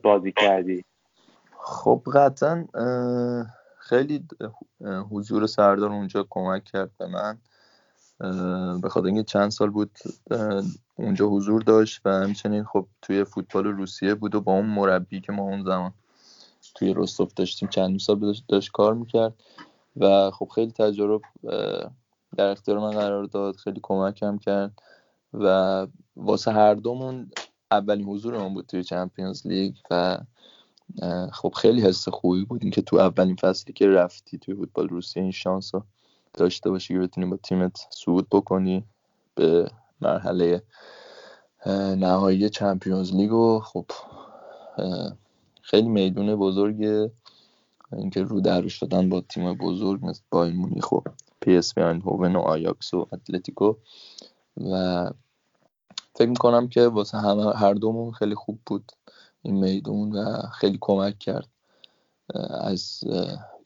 [0.03, 0.85] بازی کردی؟
[1.59, 2.67] خب قطعا
[3.79, 4.25] خیلی
[5.11, 7.39] حضور سردار اونجا کمک کرد به من.
[8.83, 9.91] به خاطر اینکه چند سال بود
[10.97, 15.33] اونجا حضور داشت و همچنین خب توی فوتبال روسیه بود و با اون مربی که
[15.33, 15.93] ما اون زمان
[16.75, 19.35] توی رستوف داشتیم چند سال داشت کار می‌کرد
[19.97, 21.25] و خب خیلی تجربه
[22.37, 24.83] در اختیار من قرار داد خیلی کمکم کرد
[25.35, 27.31] و واسه هر دومون
[27.71, 30.19] اولین حضورمون بود توی چمپیونز لیگ و
[31.33, 35.33] خب خیلی حس خوبی بود اینکه تو اولین فصلی که رفتی توی فوتبال روسیه این
[35.33, 35.85] شانس رو
[36.33, 38.85] داشته باشی که بتونی با تیمت صعود بکنی
[39.35, 40.63] به مرحله
[41.97, 43.87] نهایی چمپیونز لیگ و خب
[45.63, 47.11] خیلی میدون بزرگ
[47.93, 51.01] اینکه رو در رو شدن با تیم بزرگ مثل بایرن مونیخ و
[51.41, 53.75] پی اس وی و آیاکس و اتلتیکو.
[54.57, 55.11] و
[56.15, 58.93] فکر می‌کنم که واسه همه هر دومون خیلی خوب بود
[59.43, 61.49] این میدون و خیلی کمک کرد
[62.51, 63.01] از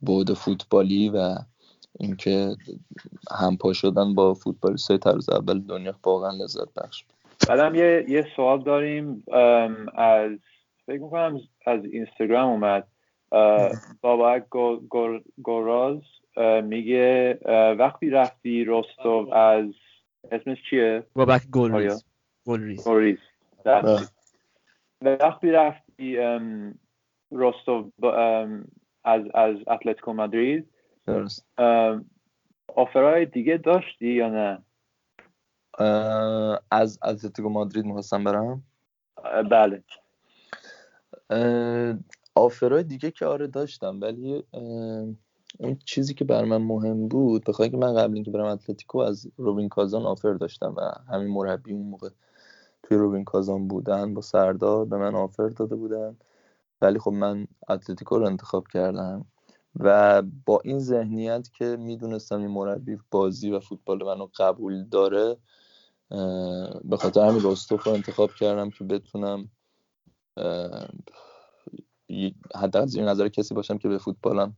[0.00, 1.38] بعد فوتبالی و
[2.00, 2.56] اینکه
[3.40, 7.04] همپا شدن با فوتبال سطح اول دنیا واقعا لذت بخش
[7.48, 9.24] بعدم یه یه سوال داریم
[9.94, 10.30] از
[10.86, 12.86] فکر می‌کنم از اینستاگرام اومد.
[14.00, 14.40] بابا
[15.42, 16.00] گوراز
[16.62, 17.38] میگه
[17.78, 19.66] وقتی رفتی رستو از
[20.32, 22.04] اسمش چیه؟ بابک گلریز.
[22.46, 23.18] گلریز.
[25.00, 26.16] وقتی رفتی
[27.32, 27.90] رستو
[29.04, 30.68] از از اتلتیکو مادرید
[31.06, 31.46] درست.
[32.76, 34.62] آفرهای دیگه داشتی یا نه؟
[36.70, 38.62] از اتلتیکو مادرید می‌خواستم برم.
[39.50, 39.82] بله.
[42.34, 44.44] آفرهای دیگه که آره داشتم ولی
[45.58, 49.30] اون چیزی که بر من مهم بود بخوای که من قبل اینکه برم اتلتیکو از
[49.36, 52.08] روبین کازان آفر داشتم و همین مربی اون موقع
[52.82, 56.16] توی روبین کازان بودن با سردار به من آفر داده بودن.
[56.82, 59.24] ولی خب من اتلتیکو رو انتخاب کردم.
[59.76, 65.36] و با این ذهنیت که می‌دونستم این مربی بازی و فوتبال منو قبول داره
[66.84, 69.48] به خاطر همین رستوف رو انتخاب کردم که بتونم
[72.74, 74.56] از این نظر کسی باشم که به فوتبالم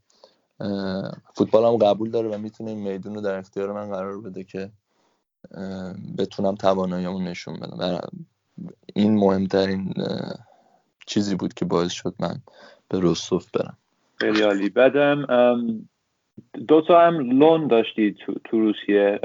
[1.35, 4.73] فوتبالم قبول داره و می‌تونه این میدون رو در اختیار من قرار بده که
[6.19, 8.01] بتونم تواناییمو نشون بدم.
[8.95, 9.95] این مهمترین
[11.07, 12.43] چیزی بود که باعث شد من
[12.89, 13.79] به رستوف برم.
[14.17, 14.69] خیلی عالی.
[14.69, 15.27] بعدم
[16.69, 19.21] دو تا هم لون داشتی تو, تو روسیه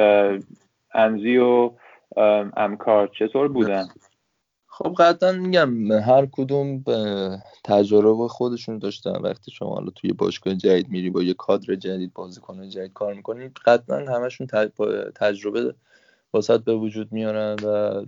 [0.93, 1.71] انزی و
[2.57, 3.11] امکار.
[3.19, 3.85] چطور بودن؟
[4.67, 7.29] خب قطعا میگم هر کدوم به
[7.63, 9.11] تجربه خودشون داشتن.
[9.11, 13.51] وقتی شما حالا توی باشگاه جدید میری با یه کادر جدید بازیکن جدید کار می‌کنی
[13.65, 14.47] قطعا همشون
[15.15, 15.75] تجربه
[16.33, 18.01] واسط به وجود میارن و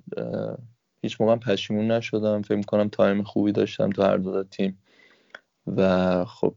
[1.02, 2.42] هیچ موقع پشیمون نشدم.
[2.42, 4.80] فکر می‌کنم تایم خوبی داشتم تو هر دو تیم.
[5.78, 6.54] و خب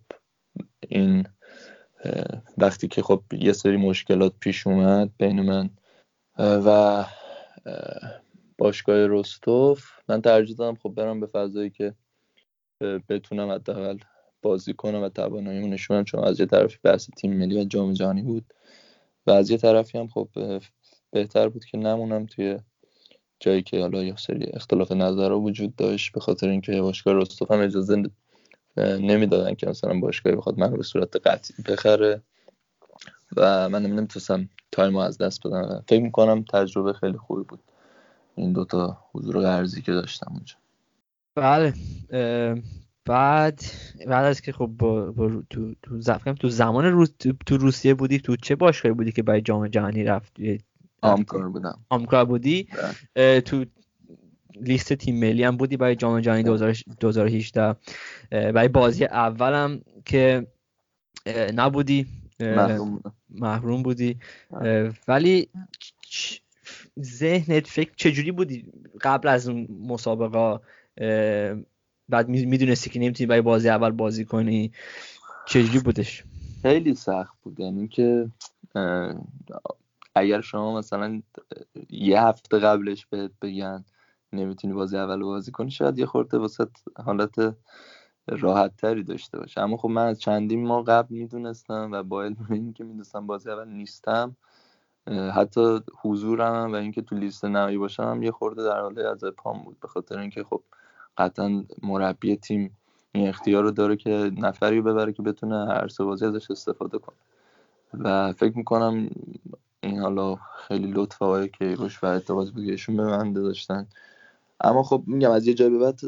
[0.89, 1.27] این
[2.59, 5.71] وقتی که خب یه سری مشکلات پیش اومد بین من
[6.37, 7.05] و
[8.59, 11.95] باشگاه رستوف من ترجیح دادم خب برم به فضایی که
[13.09, 13.99] بتونم حداقل
[14.43, 18.23] بازی کنم و تواناییمو نشونم چون از یه طرفی بحث تیم ملی و جام جهانی
[18.23, 18.45] بود
[19.27, 20.29] و از یه طرفی هم خب
[21.11, 22.59] بهتر بود که نمونم توی
[23.41, 27.61] جایی که حالا یه سری اختلاف نظر وجود داشت به خاطر اینکه باشگاه رستوف هم
[27.61, 28.03] اجازه
[28.79, 32.23] نمی‌دادن که مثلا باشگاهی بخواد من به صورت قطعی بخره.
[33.37, 35.85] و من نمی‌تونستم تایم از دست بدم.
[35.89, 37.61] فکر می‌کنم تجربه خیلی خوبی بود.
[38.35, 40.55] این دوتا حضور قرضی که داشتم اونجا.
[41.35, 41.75] بله
[43.05, 43.63] بعد
[44.07, 46.01] بعد از که خب با, با تو تو,
[46.35, 47.15] تو زمان روز
[47.47, 50.37] تو, روسیه بودی تو چه باشگاهی بودی که برای جام جهانی رفت؟
[51.03, 51.79] آمکار بودم.
[51.89, 52.69] آمکار بودی؟
[53.15, 53.41] بله.
[53.41, 53.65] تو
[54.61, 56.43] لیست تیم ملی هم بودی برای جام جهانی
[57.01, 57.77] 2018
[58.31, 58.53] بله.
[58.53, 60.47] برای بازی اولم که
[61.55, 62.07] نبودی.
[63.31, 64.19] محروم بودی.
[65.09, 65.49] ولی
[67.01, 70.61] ذهنت فکر چجوری بودی قبل از اون مسابقه؟
[72.09, 74.73] بعد می‌دونستی که نمی‌تونی برای بازی اول بازی کنی.
[75.47, 76.25] چجوری بودش؟
[76.63, 77.61] خیلی سخت بود.
[77.61, 78.31] یعنی که
[80.15, 81.23] اگر شما مثلا
[81.91, 83.85] یه هفته قبلش بهت بگن
[84.33, 86.67] نمی‌تونی بازی اول بازی کنی شاید یه خورده واسه
[87.05, 87.57] حالت
[88.29, 92.47] راحت تری داشته باشه اما خب من از چندین ماه قبل می‌دونستم و با علم
[92.51, 94.37] این که می‌دونستم بازی اول نیستم
[95.35, 99.81] حتی حضورم و اینکه تو لیست نهایی باشم یه خورده در حال از پام بود.
[99.81, 100.63] به خاطر اینکه خب
[101.19, 102.77] قطعا مربی تیم
[103.13, 107.17] این اختیار رو داره که نفری ببره که بتونه هر سه بازی ازش استفاده کنه.
[107.95, 109.09] و فکر می‌کنم
[109.81, 113.87] این حالا خیلی لطفه که روش و اعتقاد بگیشون به من داشتن.
[114.61, 116.01] اما خب میگم از یه جای به بعد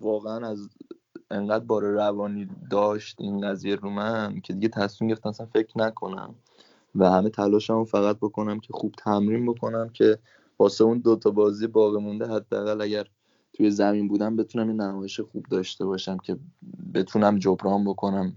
[0.00, 0.68] واقعا از
[1.30, 6.34] انقدر بار روانی داشت این قضیه رو من که دیگه تصمیم گرفتم اصلا فکر نکنم
[6.94, 10.18] و همه تلاشمو فقط بکنم که خوب تمرین بکنم که
[10.58, 13.06] واسه اون دوتا بازی باقی مونده حداقل اگر
[13.52, 16.36] توی زمین بودم بتونم این نمایش خوب داشته باشم که
[16.94, 18.32] بتونم جبران بکنم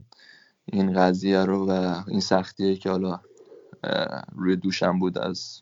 [0.66, 3.20] این قضیه رو و این سختیه که حالا
[4.36, 5.62] روی دوشم بود از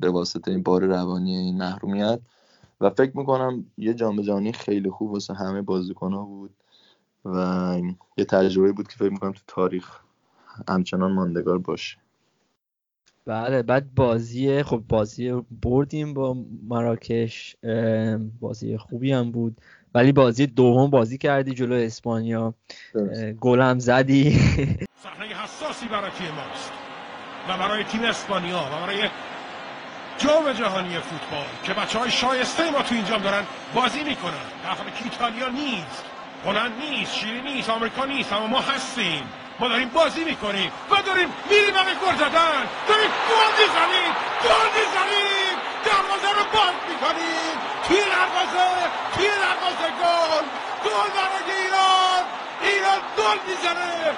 [0.00, 2.20] به واسطه این بار روانی این محرومیت.
[2.80, 6.50] و فکر می‌کنم یه جام جهانی خیلی خوب واسه همه بازیکن ها بود
[7.24, 7.80] و
[8.16, 10.00] یه تجربه بود که فکر می‌کنم تو تاریخ
[10.68, 11.96] همچنان ماندگار باشه.
[13.26, 15.32] بله بعد بازی خب بازی
[15.62, 16.36] بردیم با
[16.68, 17.56] مراکش
[18.40, 19.60] بازی خوبی هم بود.
[19.94, 22.54] ولی بازی دوم بازی کردی جلو اسپانیا.
[23.40, 24.30] گل هم زدی.
[24.30, 26.72] صحنه حساسی برای تیم ماست.
[27.48, 29.08] و برای تیم اسپانیا و برای
[30.18, 34.46] جام جهانی فوتبال که بچه های شایسته ما تو اینجا دارن بازی می‌کنن.
[34.64, 36.04] در که ایتالیا نیست
[36.44, 39.28] هلند نیست شیری نیست آمریکا نیست اما ما هستیم.
[39.58, 42.62] ما داریم بازی می‌کنیم و داریم میریم برای گل زدن.
[42.88, 44.12] داریم گل می‌زنیم
[44.44, 45.54] گل می‌زنیم.
[45.84, 47.54] دروازه رو باز می‌کنیم.
[47.88, 48.68] توی دروازه
[49.14, 50.44] توی دروازه گل.
[50.84, 52.22] گل برای ایران.
[52.62, 54.14] ایران گل می‌زنه.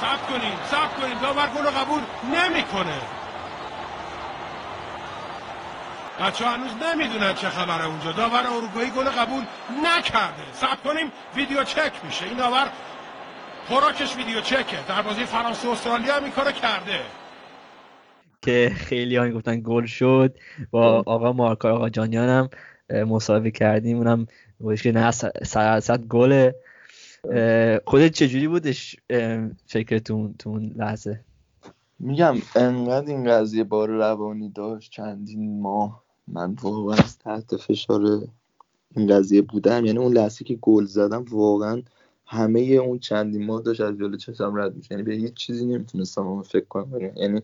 [0.00, 2.00] سب کنیم سب کنیم داور گل قبول
[2.34, 2.98] نمی‌کنه.
[6.20, 8.12] بچه ها هنوز نمی‌دونن چه خبره اونجا.
[8.12, 9.42] داور اروگوئه گل قبول
[9.84, 10.42] نکرده.
[10.52, 12.24] سب کنیم ویدیو چک میشه.
[12.24, 12.68] این داور
[13.68, 14.76] خوراکش ویدیو چکه.
[14.88, 17.00] در بازی فرانسه و استرالیا هم این کارو کرده.
[18.42, 20.34] که خیلی ها گفتن گل شد.
[20.70, 22.50] با آقا مارکار آقا جانیان هم
[23.06, 23.96] مسابقه کردیم.
[23.96, 24.26] اونم
[24.58, 25.10] بودش که نه
[25.44, 26.54] سرصد گله.
[27.86, 28.96] خودت چجوری بودش؟
[29.66, 31.20] فکرتون تو اون لحظه؟
[31.98, 38.28] میگم انقدر این قضیه بار روانی داشت چندین ماه من واقعا تحت فشار
[38.96, 39.86] این قضیه بودم.
[39.86, 41.82] یعنی اون لحظه که گل زدم واقعا
[42.26, 46.42] همه اون چندین ماه داشت از جلو چشم رد میشه یعنی به هیچ چیزی نمی‌تونستم
[46.42, 47.00] فکر کنم.
[47.16, 47.42] یعنی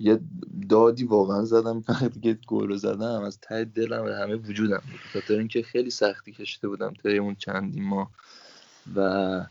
[0.00, 0.20] یه
[0.68, 4.82] دادی واقعا زدم دیگه گل رو زدم از ته دلم و همه وجودم.
[5.12, 8.10] خاطر اینکه خیلی سختی کشیده بودم تا اون چندین ماه.
[8.94, 9.46] و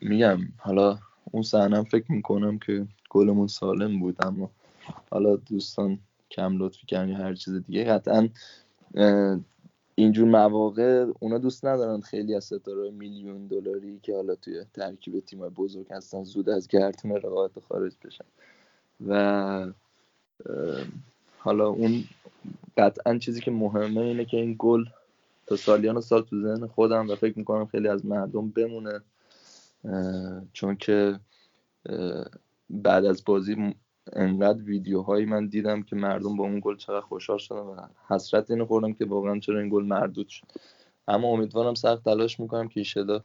[0.00, 0.98] میگم حالا
[1.30, 4.50] اون صحنه فکر می‌کنم که گلمون سالم بود اما
[5.10, 5.98] حالا دوستان
[6.30, 8.28] کم لطفی کردن هر چیز دیگه قطعا
[9.94, 15.48] اینجور مواقع اونا دوست ندارن خیلی از ستاره میلیون دلاری که حالا توی ترکیب تیم
[15.48, 18.24] بزرگ هستن زود از گرتون رقابت خارج بشن.
[19.08, 19.72] و
[21.38, 22.04] حالا اون
[22.76, 24.84] قطعا چیزی که مهمه اینه که این گل
[25.48, 29.00] تا سالیان سال تو ذهن خودم و فکر می‌کنم خیلی از مردم بمونه
[30.52, 31.20] چون که
[32.70, 33.74] بعد از بازی
[34.12, 37.76] انقدر ویدیوهایی من دیدم که مردم با اون گل چقدر خوشحال شدن و
[38.08, 40.46] حسرت اینو خوردم که واقعا چرا این گل مردود شد.
[41.08, 43.20] اما امیدوارم سخت تلاش می‌کنم که ایشالا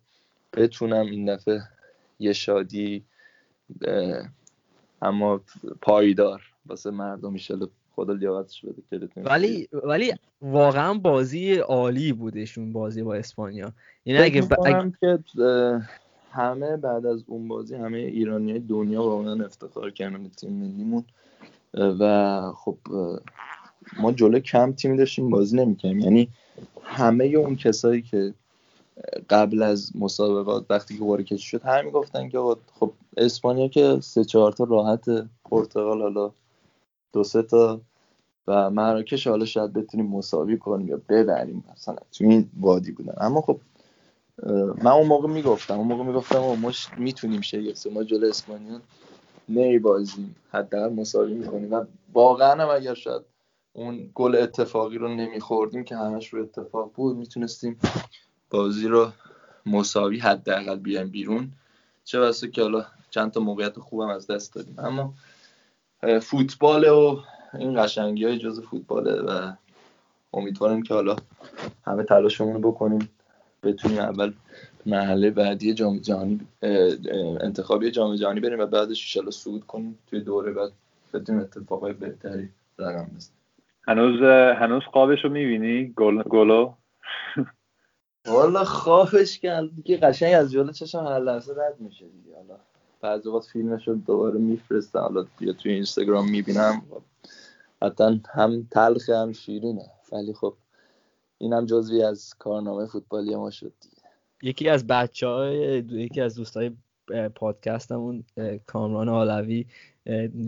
[0.54, 1.62] بتونم این دفعه
[2.20, 3.06] یه شادی
[5.02, 5.42] اما
[5.82, 7.56] پایدار واسه مردم میشه
[7.96, 13.74] خدا لیاقتش بده ولی ولی واقعا بازی عالی بودشون بازی با اسپانیا.
[14.06, 14.56] یعنی اگه, ب...
[15.02, 15.20] که
[16.32, 21.04] همه بعد از اون بازی همه ایرانی دنیا واقعا افتخار کردن به تیم ملیمون.
[21.74, 22.78] و خب
[24.00, 26.30] ما جلو کم تیمی داشتیم بازی نمی‌کنیم یعنی
[26.84, 28.34] همه اون کسایی که
[29.30, 32.40] قبل از مسابقات وقتی که وارد شد همه می‌گفتن که
[32.74, 35.06] خب اسپانیا که سه چهار تا راحت
[35.46, 36.32] پرتغال حالا
[37.14, 37.82] دو سه تا
[38.48, 41.96] و مراکش حالا شاید بتونیم مساوی کنیم یا ببریم مثلا.
[42.12, 43.14] تو این وادی بودن.
[43.18, 43.60] اما خب
[44.84, 48.82] من اون موقع می‌گفتم اون موقع می‌گفتم ما می‌تونیم شگفت ما جلو اسپانیا
[49.50, 50.36] نمی بازیم.
[50.52, 51.74] حداقل مساوی می‌کنیم.
[51.74, 53.22] و واقعا هم اگر شاید
[53.74, 57.80] اون گل اتفاقی رو نمیخوردیم که همش رو اتفاق بود می‌تونستیم
[58.50, 59.12] بازی رو
[59.66, 61.52] مساوی حداقل بیایم بیرون.
[62.04, 64.76] چه واسه که حالا چند تا موقعیت خوبم از دست دادیم.
[64.80, 65.14] اما
[66.22, 67.20] فوتبال و
[67.54, 69.54] این قشنگی های جز فوتباله و
[70.34, 71.16] امیدواریم که حالا
[71.86, 73.10] همه تلاشمون رو بکنیم.
[73.64, 74.34] بتونیم اول
[74.86, 76.40] مرحله بعدی جام جهانی
[77.42, 80.72] انتخابی جام جهانی بریم و بعدش ان صعود کنیم توی دوره بعد
[81.14, 83.38] بتونیم اتفاقای بهتری رقم بزنیم.
[83.88, 84.22] هنوز
[84.60, 86.74] هنوز خوابش رو می‌بینی؟ گل گلو؟
[88.28, 92.36] والا خوابش که دیگه قشنگ از جلو چشم هر لحظه رد میشه دیگه.
[92.36, 92.60] حالا
[93.04, 95.00] بعضی وقت فیلمش رو دوباره میفرستم.
[95.00, 96.82] حالا بیا توی اینستاگرام می‌بینم.
[97.82, 99.86] حتی هم تلخ هم شیرینه.
[100.12, 100.54] ولی خب
[101.38, 103.96] اینم جزوی از کارنامه فوتبالی ما شد دیگه.
[104.42, 106.72] یکی از بچه های یکی از دوستای
[107.36, 108.24] پادکستمون
[108.66, 109.66] کامران عالوی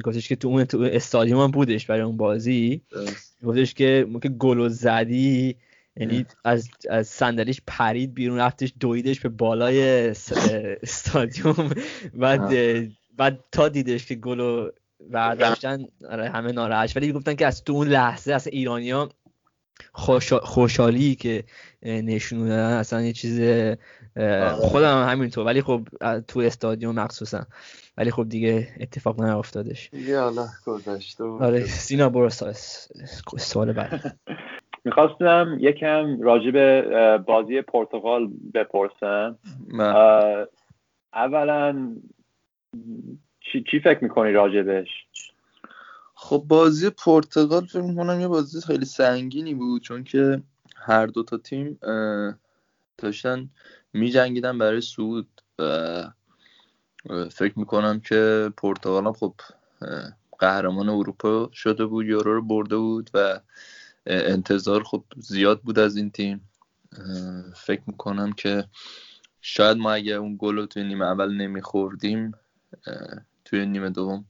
[0.05, 2.81] گفتش که تو اون تو استادیوم هم بودش برای اون بازی.
[3.45, 5.55] گفتش که که گل زدی.
[5.97, 10.09] یعنی از از صندلیش پرید بیرون رفتش دویدش به بالای
[10.83, 11.69] استادیوم.
[12.13, 12.51] بعد
[13.17, 14.69] بعد تا دیدش که گلو
[15.09, 16.97] برداشتن آره، همه ناراحت.
[16.97, 19.09] ولی گفتن که از تو اون لحظه از ایرانیا
[20.43, 21.43] خوشحالی که
[21.83, 24.51] نشون دادن اصلا یه چیز آره.
[24.53, 25.45] خودم همینطور.
[25.45, 25.87] ولی خب
[26.27, 27.45] تو استادیوم مخصوصا.
[27.97, 29.89] ولی خب دیگه اتفاق نیفتادش.
[29.93, 32.29] یالا گذشته آره سینا برو
[33.37, 34.17] سوال بعد.
[34.85, 39.37] می‌خواستم یکم راجع به بازی پرتغال بپرسم.
[41.13, 41.95] اولا
[43.39, 44.87] چی, چی فکر می‌کنی راجبش؟
[46.15, 50.41] خب بازی پرتغال فکر می‌کنم یه بازی خیلی سنگینی بود چون که
[50.75, 51.79] هر دو تا تیم
[52.97, 53.49] داشتن
[53.93, 55.27] میجنگیدن برای سود
[57.31, 59.33] فکر می‌کنم که پرتغال هم خب
[60.39, 63.39] قهرمان اروپا شده بود یورو رو برده بود و
[64.05, 66.49] انتظار خب زیاد بود از این تیم.
[67.55, 68.65] فکر می‌کنم که
[69.41, 72.31] شاید ما اگه اون گل رو توی نیمه اول نمیخوردیم
[73.45, 74.25] توی نیمه دوم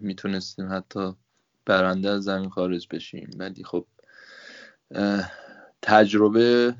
[0.00, 1.12] می‌تونستیم حتی
[1.66, 3.30] برنده از زمین خارج بشیم.
[3.38, 3.86] ولی خب
[5.82, 6.74] تجربه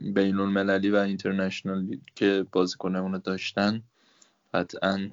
[0.00, 3.82] بین المللی و اینترنشنال که بازیکنمون داشتن
[4.54, 5.10] قطعا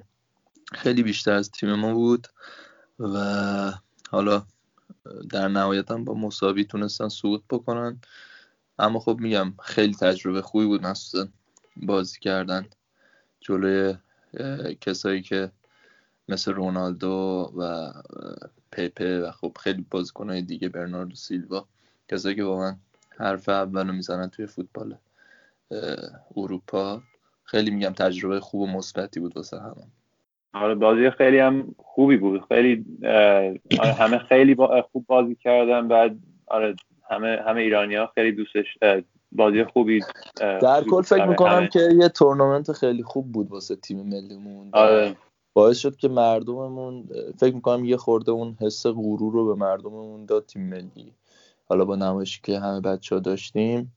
[0.72, 2.28] خیلی بیشتر از تیم ما بود.
[2.98, 3.72] و
[4.10, 4.46] حالا
[5.30, 8.00] در نهایت هم با مساوی تونستن صعود بکنن.
[8.78, 11.28] اما خب میگم خیلی تجربه خوبی بود مخصوصا
[11.76, 12.66] بازی کردن
[13.40, 13.96] جلوی
[14.80, 15.50] کسایی که
[16.28, 17.92] مثل رونالدو و
[18.70, 21.68] پیپه و خب خیلی بازیکنهای دیگه برناردو سیلوا
[22.08, 22.76] کسایی که واقعا
[23.18, 24.98] حرف اولو می‌زنن توی فوتبال
[26.36, 27.02] اروپا
[27.44, 29.99] خیلی میگم تجربه خوب و مثبتی بود واسه همه.
[30.52, 32.42] آره بازی خیلی هم خوبی بود.
[32.48, 32.84] خیلی
[33.80, 34.56] آره همه خیلی
[34.92, 35.88] خوب بازی کردن.
[35.88, 36.76] بعد آره
[37.10, 38.66] همه همه ایرانی ها خیلی دوستش
[39.32, 40.00] بازی خوبی
[40.40, 45.16] در کل فکر می‌کنم که یه تورنمنت خیلی خوب بود واسه تیم ملیمون آره.
[45.52, 47.08] باعث شد که مردممون
[47.38, 51.12] فکر می‌کنم یه خورده اون حس غرور رو به مردممون داد تیم ملی.
[51.68, 53.92] حالا با نمایشی که همه بچه ها داشتیم.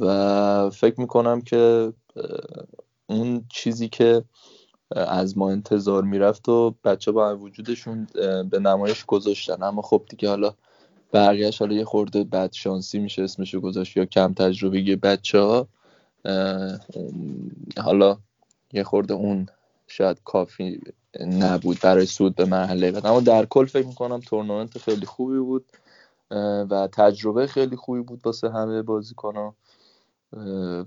[0.00, 1.92] و فکر می‌کنم که
[3.06, 4.24] اون چیزی که
[4.90, 8.06] از ما انتظار می‌رفت و بچه با وجودشون
[8.50, 9.62] به نمایش گذاشتن.
[9.62, 10.54] اما خب دیگه حالا
[11.12, 15.68] بقیهش حالا یه خورده بد شانسی میشه اسمشو گذاشت یا کم تجربه بچه ها.
[17.84, 18.18] حالا
[18.72, 19.46] یه خورده اون
[19.86, 20.80] شاید کافی
[21.20, 25.64] نبود برای سود به مرحله بعد اما در کل فکر می‌کنم تورنمنت خیلی خوبی بود
[26.70, 29.54] و تجربه خیلی خوبی بود واسه همه بازیکن‌ها.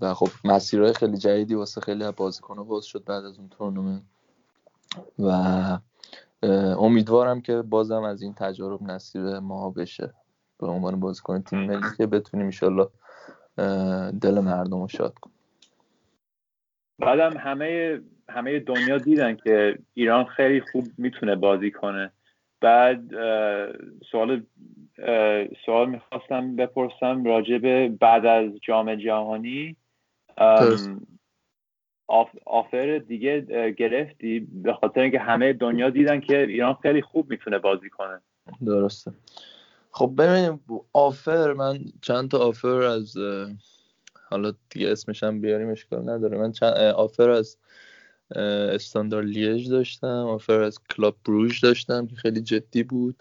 [0.01, 4.01] و خب مسیرهای خیلی جدیدی واسه خیلی از بازیکن‌ها باز شد بعد از اون تورنمنت.
[5.19, 5.31] و
[6.79, 10.13] امیدوارم که بازم از این تجارب نصیب ما بشه.
[10.59, 12.87] به عنوان بازیکن تیم ملی که بتونیم انشالله
[14.21, 15.35] دل مردم رو شاد کنیم.
[16.99, 22.11] بعدم همه همه دنیا دیدن که ایران خیلی خوب می‌تونه بازی کنه.
[22.61, 23.01] بعد
[24.11, 24.43] سوال
[25.65, 29.75] سوال می‌خواستم بپرسم راجع به بعد از جام جهانی
[32.45, 33.41] آفر دیگه
[33.71, 38.21] گرفتی به خاطر اینکه همه دنیا دیدن که ایران خیلی خوب می‌تونه بازی کنه.
[38.65, 39.11] درسته.
[39.91, 40.59] خب ببینیم
[40.93, 43.17] آفر من چند تا آفر از
[44.29, 46.37] حالا دیگه اسمش هم بیاریم اشکال نداره.
[46.37, 47.57] من چند آفر از
[48.71, 53.15] استاندار لیژ داشتم آفر از کلاب بروژ داشتم که خیلی جدی بود.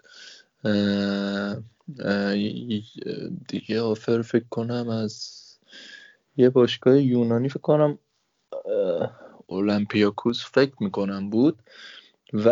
[3.47, 5.43] دیگه آفر فکر کنم از
[6.37, 7.99] یه باشگاه یونانی فکر کنم
[9.47, 11.59] اولمپیاکوس فکر می‌کنم بود
[12.33, 12.49] و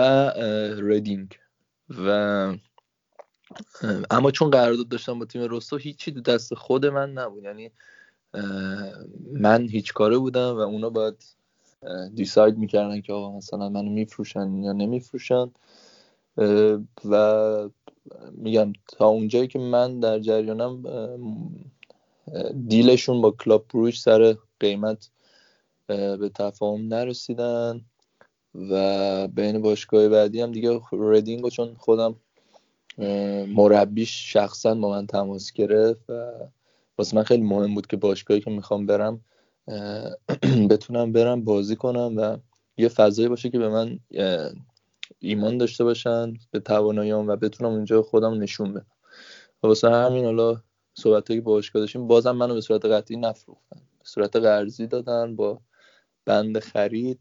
[0.82, 1.40] ریدینگ
[1.90, 2.10] و
[4.12, 7.44] اما چون قرارداد داشتم با تیم روستو هیچی تو دست خود من نبود.
[7.44, 7.72] یعنی
[9.34, 11.24] من هیچ کاره بودم و اونا باید
[12.14, 15.52] دیساید می‌کردن که آقا مثلا منو میفروشن یا نمیفروشن
[17.06, 17.70] و
[18.32, 20.84] میگم تا اونجایی که من در جریانم
[22.68, 25.10] دیلشون با کلاب بروش سر قیمت
[25.88, 27.82] به تفاهم نرسیدن
[28.56, 32.16] و بین باشگاه بعدی هم دیگه ردینگو چون خودم
[33.48, 36.32] مربیش شخصا با من تماس گرفت و
[36.98, 39.22] واسه من خیلی مهم بود که باشگاهی که می‌خوام برم
[40.70, 42.38] بتونم برم بازی کنم و
[42.78, 44.00] یه فضایی باشه که به من
[45.20, 48.86] ایمان داشته باشن به تواناییام و بتونم اونجا خودم نشون بدم.
[49.64, 50.62] و واسه همین حالا
[50.94, 53.80] صحبت که باشگاه داشتیم بازم منو به صورت قطعی نفروختن.
[54.00, 55.62] به صورت قرضی دادن با
[56.26, 57.20] بند خرید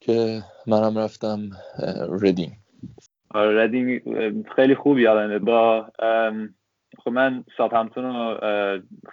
[0.00, 1.50] که منم رفتم
[2.22, 2.52] Reading
[3.30, 4.02] آره Reading
[4.56, 5.92] خیلی خوب یادمه با
[7.04, 8.38] خب من Southampton رو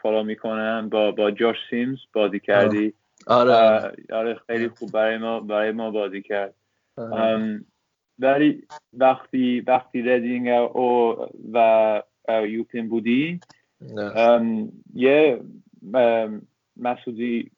[0.01, 0.89] follow می‌کنم.
[0.89, 2.93] با با Josh Sims بازی کردی.
[3.27, 4.91] آره آره خیلی خوب.
[4.91, 6.53] برای ما برای ما بازی کرد.
[8.19, 11.15] ولی وقتی وقتی ردینگ او
[11.53, 12.03] و
[12.47, 13.39] یوپین بودی
[14.93, 15.41] یه
[16.77, 17.51] مسعودی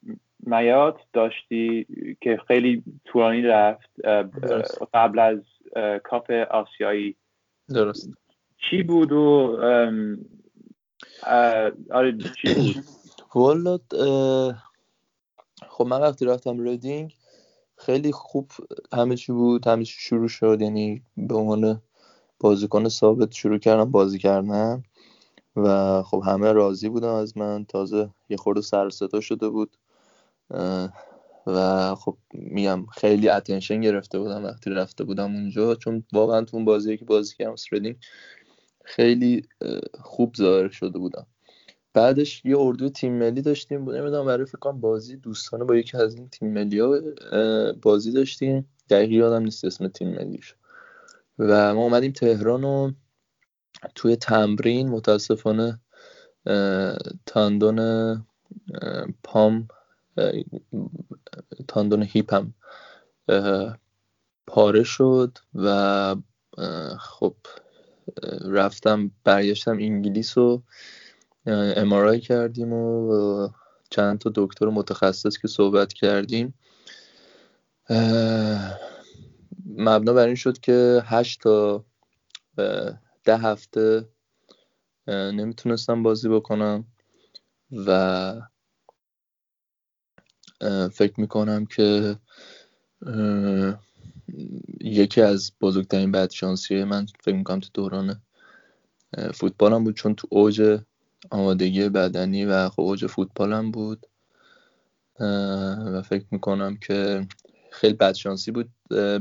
[0.46, 1.86] میات داشتی
[2.20, 3.90] که خیلی طولانی رفت
[4.94, 5.38] قبل از
[6.04, 7.16] کاپ آسیایی.
[7.68, 8.10] درست.
[8.58, 9.56] چی بود و
[11.90, 12.84] آره چی بود؟
[13.34, 13.78] والا
[15.68, 17.16] خب من وقتی رفتم ریدینگ
[17.80, 18.50] خیلی خوب
[18.92, 20.58] همه چی بود همه چی شروع شد.
[20.60, 21.82] یعنی به عنوان
[22.40, 24.82] بازیکن ثابت شروع کردم بازی کردن
[25.56, 27.64] و خب همه راضی بودن از من.
[27.64, 29.76] تازه یه خورده سر شده بود.
[31.46, 35.74] و خب میگم خیلی اتنشن گرفته بودم وقتی رفته بودم اونجا.
[35.74, 37.54] چون واقعا تو اون بازی که بازی کردم
[38.84, 39.48] خیلی
[40.00, 41.26] خوب ظاهر شده بودم.
[41.94, 43.90] بعدش یه اردو تیم ملی داشتیم.
[43.90, 47.00] نمی‌دونم برای فکر کنم بازی دوستانه با یکی از این تیم ملی ها
[47.82, 48.68] بازی داشتیم.
[48.90, 50.54] دقیقی یادم نیست اسم تیم ملیش.
[51.38, 52.92] و ما اومدیم تهران و
[53.94, 55.80] توی تمرین متاسفانه
[57.26, 57.80] تاندون
[59.22, 59.68] پام
[61.68, 62.54] تاندون هیپم
[64.46, 66.16] پاره شد و
[66.98, 67.34] خب
[68.44, 70.62] رفتم برگشتم انگلیس و
[71.46, 73.48] امارای کردیم و
[73.90, 76.54] چند تا دکتر متخصص که صحبت کردیم.
[79.66, 81.84] مبنا بر این شد که هشت تا
[83.24, 84.08] ده هفته
[85.06, 86.84] نمی‌تونستم بازی بکنم
[87.72, 88.40] و
[90.92, 92.16] فکر می‌کنم که
[94.80, 98.22] یکی از بزرگترین بدشانسی من فکر می‌کنم تو دوران
[99.34, 100.80] فوتبالم بود چون تو اوج
[101.30, 104.06] آمادگی بدنی و خب اوج فوتبالم بود.
[105.94, 107.26] و فکر می‌کنم که
[107.70, 108.70] خیلی بدشانسی بود.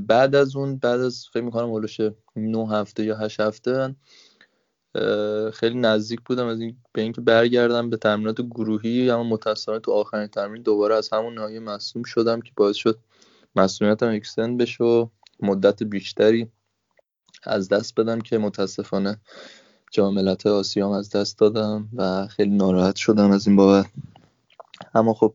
[0.08, 2.00] بعد از اون بعد از فکر می‌کنم هلوش
[2.36, 3.96] نه هفته یا هشت هفته
[5.54, 10.28] خیلی نزدیک بودم از این به اینکه برگردم به تمرینات گروهی اما متاسفانه تو آخرین
[10.28, 13.00] تمرین دوباره از همون ناحیه مصوم شدم که باعث شد
[13.56, 15.08] مسئولیتم اکستند بشه و
[15.40, 16.52] مدت بیشتری
[17.44, 19.22] از دست بدم که متاسفانه
[19.92, 23.86] جاملت آسیام از دست دادم و خیلی ناراحت شدم از این بابت.
[24.96, 25.34] اما خب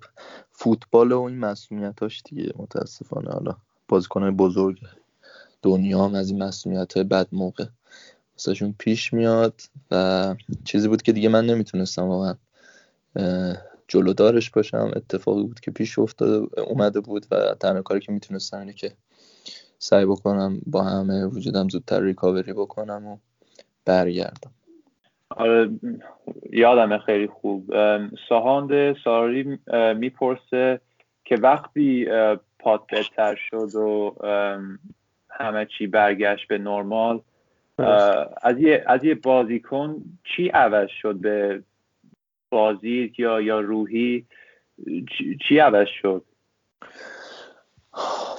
[0.52, 3.30] فوتبال و این مسئولیتاش دیگه متاسفانه.
[3.30, 3.56] حالا
[3.88, 4.78] بازیکنهای بزرگ
[5.62, 7.66] دنیا هم از این مسئولیت های بد موقع
[8.36, 10.34] واسهشون پیش میاد و
[10.64, 12.34] چیزی بود که دیگه من نمی‌تونستم واقعا
[13.88, 14.90] جلودارش باشم.
[14.96, 18.92] اتفاقی بود که پیش افتاده اومده بود و تنها کاری که می‌تونستم اینه که
[19.78, 23.16] سعی بکنم با همه وجودم زودتر ریکاوری بکنم و
[23.86, 24.50] برگردم.
[25.28, 25.70] آره
[26.52, 27.74] یادم خیلی خوب.
[28.28, 29.58] ساهاند ساری
[29.96, 30.80] می‌پرسه
[31.24, 32.06] که وقتی
[32.58, 34.14] پات بهتر شد و
[35.30, 37.20] همه چی برگشت به نرمال
[38.42, 41.62] از یه از یه بازیکن چی عوض شد به
[42.50, 44.26] بازی یا یا روحی؟
[45.48, 46.24] چی عوض شد؟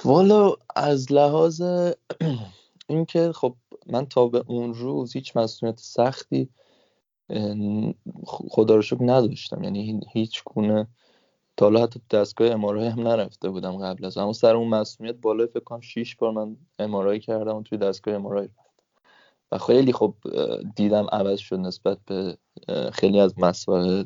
[0.04, 1.62] والا از لحاظ
[2.88, 3.54] اینکه خب
[3.86, 6.48] من تا به اون روز هیچ مسئولیت سختی
[8.26, 9.62] خدا رو شکر نداشتم.
[9.62, 10.88] یعنی هیچ گونه
[11.56, 14.18] تا حالا حتی دستگاه امارای هم نرفته بودم قبل از.
[14.18, 18.14] اما سر اون مسئولیت بالای فکر کنم 6 بار من امارای کردم و توی دستگاه
[18.14, 18.62] امارای رفتم.
[19.52, 20.14] و خیلی خب
[20.76, 22.38] دیدم عوض شد نسبت به
[22.92, 24.04] خیلی از مسائل.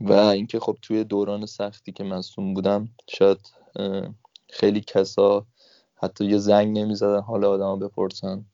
[0.00, 3.38] و اینکه خب توی دوران سختی که مصوم بودم شاید
[4.48, 5.46] خیلی کسا
[5.94, 8.44] حتی یه زنگ نمی‌زدن حال آدم بپرسن.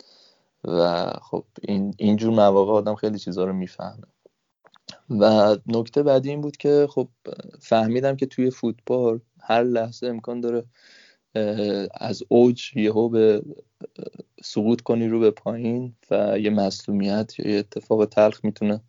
[0.67, 4.07] و خب این اینجور مواقع آدم خیلی چیزها رو می‌فهمه.
[5.11, 7.09] و نکته بعدی این بود که خب
[7.61, 10.65] فهمیدم که توی فوتبال هر لحظه امکان داره
[11.95, 13.43] از اوج یهو به
[14.43, 18.81] سقوط کنی رو به پایین و یه مسلومیت یا یه اتفاق تلخ می‌تونه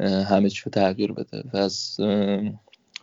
[0.00, 1.44] همه چی رو تغییر بده.
[1.54, 1.96] و از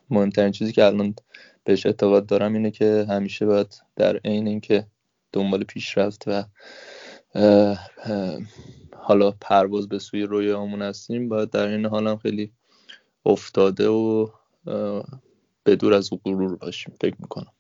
[0.10, 1.16] مهمترین چیزی که الان
[1.64, 4.88] بهش اعتقاد دارم اینه که همیشه باید در عین اینکه
[5.34, 6.43] دنبال پیشرفت و
[8.96, 11.30] حالا پرواز به سوی رویامون هستیم.
[11.30, 12.52] باید در این حال هم خیلی
[13.26, 14.28] افتاده و
[15.64, 16.94] به دور از غرور باشیم.
[17.02, 17.52] فکر می‌کنم.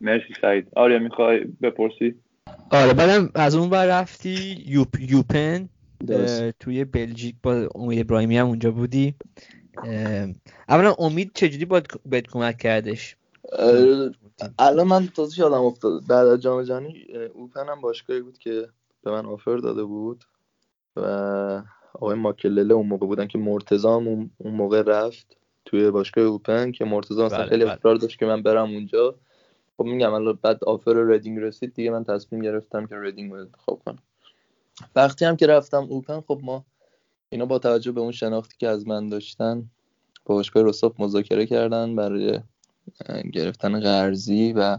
[0.00, 0.68] مرسی سعید.
[0.76, 2.14] آریا می‌خوای بپرسی؟
[2.70, 5.68] آره بعدم از اون بر رفتی یوپ یوپن
[6.60, 9.14] توی بلژیک با امید ابراهیمی هم اونجا بودی.
[10.68, 13.16] اولا امید چجوری باید بهت کمک کردش؟
[14.58, 16.06] الان من تازه یادم افتاد.
[16.06, 18.68] بعد از جام جهانی اوپن هم باشگاهی بود که
[19.04, 20.24] به من آفر داده بود
[20.96, 21.02] و
[21.94, 27.26] آقای ماکلله اون موقع بودن که مرتزام اون موقع رفت توی باشگاه اوپن که مرتزا
[27.26, 27.72] مثلا بله، خیلی بله.
[27.72, 29.14] اصرار داشت که من برم اونجا.
[29.76, 33.82] خب میگم الان بعد آفر ردینگ رسید دیگه من تصمیم گرفتم که ردینگ رو انتخاب
[33.84, 33.98] کنم.
[34.96, 36.64] وقتی هم که رفتم اوپن خب ما
[37.28, 39.70] اینا با توجه به اون شناختی که از من داشتن
[40.24, 42.40] با باشگاه مذاکره کردن برای
[43.32, 44.78] گرفتن قرضی و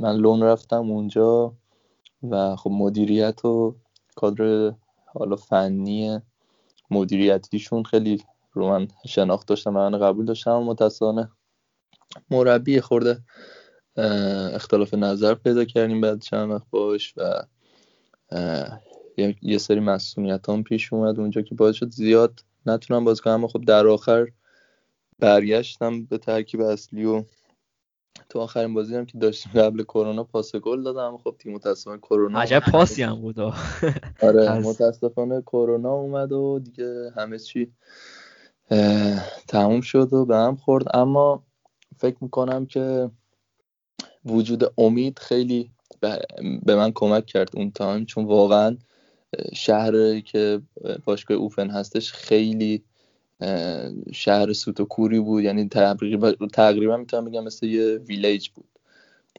[0.00, 1.52] من لون رفتم اونجا.
[2.22, 3.76] و خب مدیریت و
[4.16, 4.72] کادر
[5.06, 6.20] حالا فنی
[6.90, 11.30] مدیریتیشون خیلی رو من شناخت داشتم من قبول داشتم و متاسفانه
[12.30, 13.18] مربی خورده
[14.54, 17.42] اختلاف نظر پیدا کردیم بعد چند وقت باش و
[19.42, 23.64] یه سری مسئولیت هم پیش اومد اونجا که باعث شد زیاد نتونم باز کنم خب
[23.64, 24.26] در آخر
[25.18, 27.24] برگشتم به ترکیب اصلی و
[28.30, 31.18] تو آخرین بازی هم که داشتیم قبل کرونا پاس گل دادم.
[31.24, 33.40] خب تیم متاسفانه کرونا عجب پاسی هم بود.
[34.22, 37.72] آره متاسفانه کرونا اومد و دیگه همه چی
[39.48, 40.96] تموم شد و به هم خورد.
[40.96, 41.42] اما
[41.96, 43.10] فکر می‌کنم که
[44.24, 45.70] وجود امید خیلی
[46.62, 48.04] به من کمک کرد اون time.
[48.04, 48.76] چون واقعا
[49.54, 50.60] شهر که
[51.04, 52.84] باشگاه Eupen هستش خیلی
[54.12, 58.64] شهر سوت و کوری بود یعنی تقریبا تقریبا می‌تونم بگم مثل یه ویلیج بود.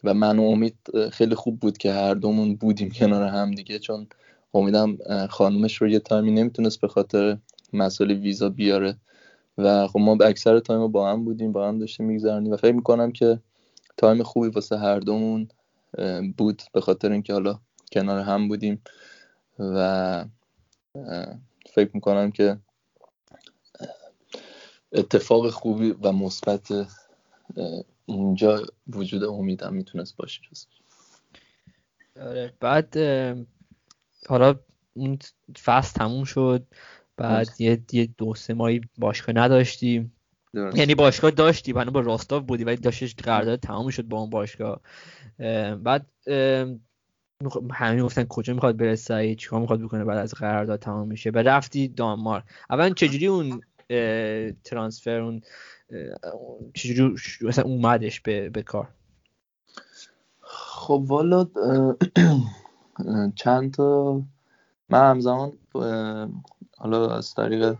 [0.03, 0.75] و من و امید
[1.11, 4.07] خیلی خوب بود که هر دومون بودیم کنار هم دیگه چون
[4.53, 4.97] امیدم
[5.29, 7.37] خانومش رو یه time ی نمی‌تونست به خاطر
[7.73, 8.97] مسئله ویزا بیاره.
[9.57, 12.75] و خب ما به اکثر time با هم بودیم با هم داشتیم میگذروندیم و فکر
[12.75, 13.39] می‌کنم که
[13.97, 15.47] time خوبی واسه هر دومون
[16.37, 17.59] بود به خاطر اینکه حالا
[17.91, 18.81] کنار هم بودیم.
[19.59, 20.25] و
[21.73, 22.57] فکر می‌کنم که
[24.91, 26.87] اتفاق خوبی و مثبت
[28.05, 30.41] اونجا وجود امیدم می‌تونست باشه.
[32.21, 32.97] آره بعد
[34.27, 34.55] حالا
[34.93, 35.19] اون
[35.63, 36.67] فصل تموم شد.
[37.17, 40.13] بعد یه, یه دو سه ماهی باشگاه نداشتیم.
[40.53, 44.81] یعنی باشگاه داشتی بنا با راستاف بودی ولی داشتش قرارداد تمام شد با اون باشگاه.
[45.83, 46.07] بعد
[47.71, 51.31] همین گفتن کجا می‌خواد بره سعید چیکار می‌خواد بکنه بعد از قرارداد تمام میشه.
[51.31, 52.43] بعد رفتی دانمارک.
[52.69, 53.61] اولا چجوری اون
[54.63, 55.41] ترانسفر اون
[56.73, 58.87] چجوری مثلا اومدش به, به کار.
[60.41, 61.47] خب والا
[63.41, 64.21] چند تا
[64.89, 65.53] من همزمان
[66.77, 67.75] حالا از طریق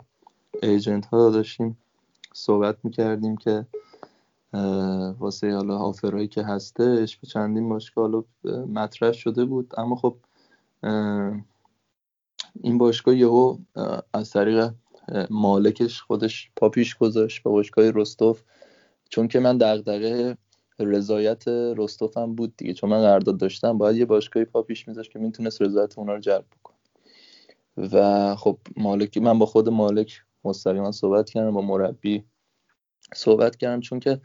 [0.64, 1.78] ایجنت ها داشتیم
[2.34, 3.66] صحبت می‌کردیم که
[5.20, 8.24] واسه حالا آفرهایی که هستش به چندین باشگاه حالا
[8.66, 9.74] مطرح شده بود.
[9.78, 10.16] اما خب
[12.64, 13.57] این باشگاه یهو
[14.14, 14.74] از طریق
[15.30, 18.41] مالکش خودش پا پیش گذاشت با باشگاه رستوف.
[19.09, 20.38] چون که من دغدغه
[20.80, 22.74] رضایت رستوف هم بود دیگه.
[22.74, 26.20] چون من قرارداد داشتم باید یه باشگاهی پا پیش میذاشت که می‌تونست رضایت اونا رو
[26.20, 26.78] جلب بکنه.
[27.93, 32.24] و خب مالکی من با خود مالک مستقیما صحبت کردم با مربی
[33.16, 33.82] صحبت کردم.
[33.82, 34.22] چون که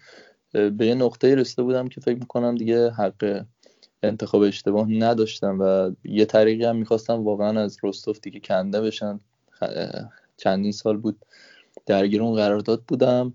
[0.52, 3.44] به یه نقطه رسیده بودم که فکر می‌کنم دیگه حق
[4.02, 9.20] انتخاب اشتباه نداشتم و یه طریقی هم می‌خواستم واقعا از رستوف دیگه کنده بشن.
[10.36, 11.24] چندین سال بود
[11.86, 13.34] درگیر اون قرارداد بودم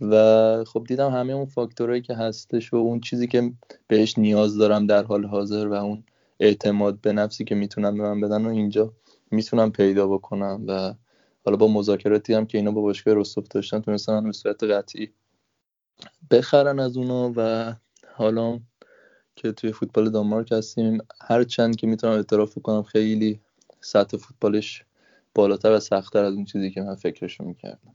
[0.00, 3.52] و خب دیدم همه اون فاکتورهایی که هستش و اون چیزی که
[3.88, 6.04] بهش نیاز دارم در حال حاضر و اون
[6.40, 8.92] اعتماد به نفسی که می‌تونم به من بدن و اینجا
[9.30, 10.94] می‌تونم پیدا بکنم و
[11.44, 15.12] حالا با مذاکراتی هم که اینا با باشگاه رستوف داشتن تونستن به صورت قطعی
[16.30, 17.74] بخرن از اونا و
[18.14, 18.60] حالا
[19.36, 23.40] که توی فوتبال دانمارک هستیم هر چند که می‌تونم اعتراف کنم خیلی
[23.80, 24.84] سطح فوتبالش
[25.38, 27.94] بالاتر و سختتر از اون چیزی که من فکرشو می‌کردم.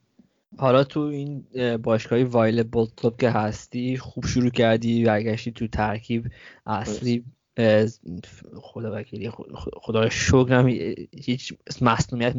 [0.57, 1.45] حالا تو این
[1.83, 6.25] باشگاهی وایل بولتوب که هستی خوب شروع کردی برگشتی تو ترکیب
[6.65, 7.23] اصلی
[8.55, 9.31] خدا وکیلی
[9.73, 10.67] خدا شکرم
[11.23, 12.33] هیچ مصنومیت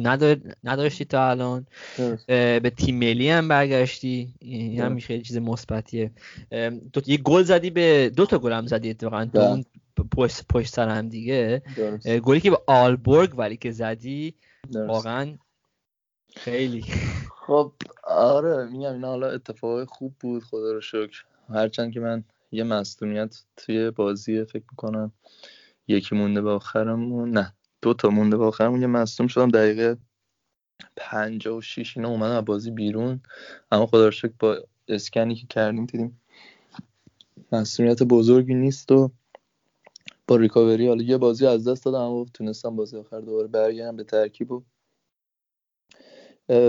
[0.63, 1.65] نداشتی تا الان.
[2.27, 4.33] به تیم ملی هم برگشتی.
[4.39, 6.11] این هم خیلی چیز مثبتیه.
[6.93, 9.65] دو یه گل زدی به دو تا گل هم زدی اتفاقا تو اون
[10.11, 11.61] پشت, پشت سر هم دیگه.
[12.23, 14.33] گلی که به آلبورگ ولی که زدی
[14.73, 15.37] واقعا
[16.35, 16.85] خیلی.
[17.47, 21.25] خب آره میگم اینا حالا اتفاق خوب بود خدا رو شکر.
[21.49, 25.11] هرچند که من یه مصدومیت توی بازی فکر می‌کنم
[25.87, 29.97] یکی مونده به آخرمون نه دو تا مونده به آخرمون یه مصدوم شدم دقیقه
[30.95, 33.21] پنجاه و شیش اینا اومدم از بازی بیرون.
[33.71, 36.21] اما خدا شکر با اسکنی که کردیم دیدیم
[37.51, 39.11] مصدومیت بزرگی نیست و
[40.27, 44.03] با ریکاوری حالا یه بازی از دست دادم و تونستم بازی آخر دوباره برگردم به
[44.03, 44.63] ترکیب و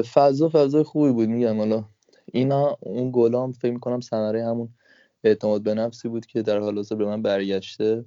[0.03, 1.85] فضا فضای خوبی بود میگم حالا
[2.33, 4.69] اینا اون گلام فکر می‌کنم سنره همون
[5.25, 8.05] اعتماد به نفسی بود که در حال حاضر به من برگشته.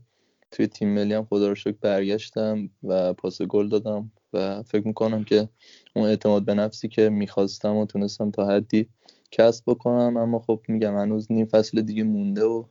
[0.51, 5.23] توی تیم ملی هم خدا رو شکر برگشتم و پاس گل دادم و فکر می‌کنم
[5.23, 5.49] که
[5.95, 8.89] اون اعتماد به نفسی که می‌خواستم و تونستم تا حدی
[9.31, 12.63] کسب بکنم اما خب میگم هنوز نیم فصل دیگه مونده و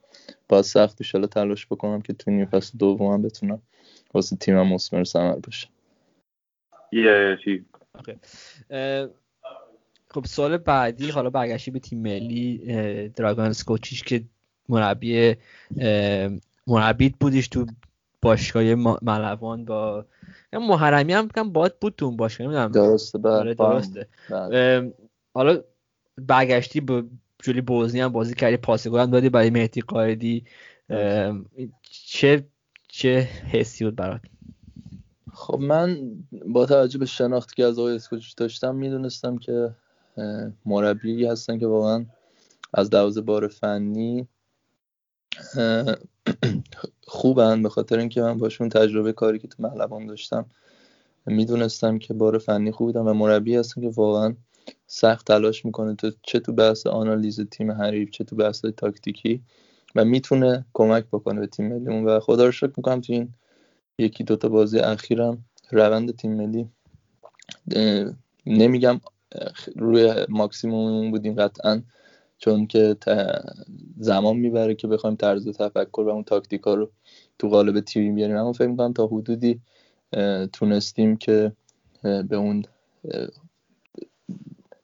[0.49, 3.63] با سخت شالا تلاش بکنم که توی نیم فصل دومم بتونم
[4.15, 5.69] واسه تیمم مسمر ثمر بشه.
[10.11, 12.59] خب سال بعدی حالا برگشتی به تیم ملی
[13.09, 14.25] دراگان سکوچیش که
[14.69, 15.37] مربی
[16.67, 17.67] مربیت بودیش تو
[18.23, 20.05] باشگاه ملوان با
[20.53, 22.73] محرمی هم کم باد بود تو اون باشگاه نمی‌دونم.
[22.73, 23.37] درسته بله.
[23.37, 24.07] آره درسته.
[24.31, 24.93] بله.
[25.35, 25.63] حالا
[26.27, 27.05] برگشتی به
[27.43, 30.45] جولی بوزنی هم بازی کردی پاسگل هم دادی برای مهدی قایدی
[32.07, 32.47] چه
[32.89, 34.21] چه حسی بود برات؟
[35.33, 35.99] خب من
[36.47, 39.75] با توجه به شناختی که از آقای اسکوچ داشتم می‌دونستم که
[40.67, 42.05] مربی هستن که واقعا
[42.75, 44.29] از دوازه بار فنی
[47.07, 47.63] خوبن.
[47.63, 50.47] به خاطر اینکه من باشون تجربه کاری که تو ملوان داشتم
[51.27, 54.35] می‌دونستم که بار فنی خوب بودن و مربی هستن که واقعا
[54.87, 59.43] سخت تلاش می‌کنه تو چه تو بحث آنالیز تیم حریف چه تو بحث تاکتیکی
[59.95, 62.05] و می‌تونه کمک بکنه به تیم ملیمون.
[62.05, 63.35] و خدا رو شکر می‌کنم تو این
[63.99, 66.69] یکی دوتا بازی اخیرم روند تیم ملی
[68.47, 69.01] نمیگم
[69.77, 71.83] روی ماکسیموم بودیم قطعا
[72.39, 72.97] چون که
[73.99, 76.91] زمان می‌بره که بخوایم طرز تفکر و اون تاکتیک ها رو
[77.39, 78.37] تو قالب تیم بیاریم.
[78.37, 79.61] اما فکر می‌کنم تا حدودی
[80.53, 81.53] تونستیم که
[82.03, 82.65] به اون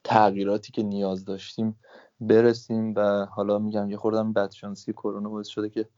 [0.05, 1.77] تغییراتی که نیاز داشتیم
[2.21, 5.89] برسیم و حالا میگم یه خوردم بدشانسی کرونا باعث شده که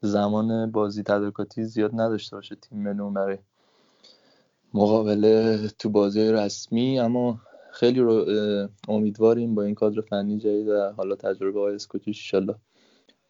[0.00, 3.38] زمان بازی تدارکاتی زیاد نداشته باشه تیم ملون برای
[4.74, 7.40] مقابله تو بازی رسمی اما
[7.72, 8.26] خیلی رو
[8.88, 12.34] امیدواریم با این کادر فنی جدید و حالا تجربه های اسکوتیش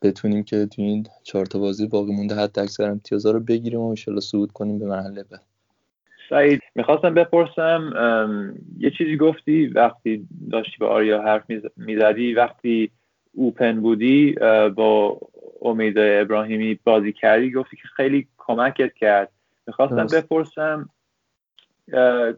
[0.03, 3.89] بتونیم که تو این چهار تا بازی باقی مونده حد اکثر امتیازا رو بگیریم و
[3.89, 5.43] انشالله صعود کنیم به مرحله بعد.
[6.31, 7.93] سعید می‌خواستم بپرسم
[8.79, 11.43] یه چیزی گفتی وقتی داشتی به آریا حرف
[11.77, 12.91] می‌زدی وقتی
[13.35, 14.33] اوپن بودی
[14.77, 15.19] با
[15.63, 19.31] امید ابراهیمی بازی کردی گفتی که خیلی کمکت کرد.
[19.67, 20.89] می‌خواستم بپرسم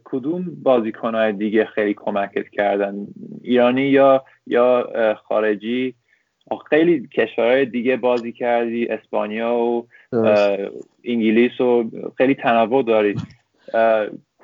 [0.05, 3.07] کدوم بازیکنهای دیگه خیلی کمکت کردن؟
[3.43, 4.89] ایرانی یا یا
[5.29, 5.95] خارجی؟
[6.71, 9.85] خیلی کشورهای دیگه بازی کردی اسپانیا و
[11.05, 13.21] انگلیس و خیلی تنوع دارید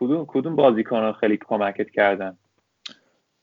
[0.01, 2.39] کدوم کدوم بازیکن خیلی کمکت کردن؟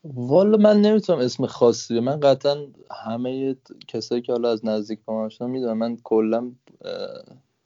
[0.04, 2.56] والا من نمی‌تونم اسم خاصی من قطعا
[3.04, 3.56] همه
[3.88, 6.52] کسایی که حالا از نزدیک با من می‌دونم من کلا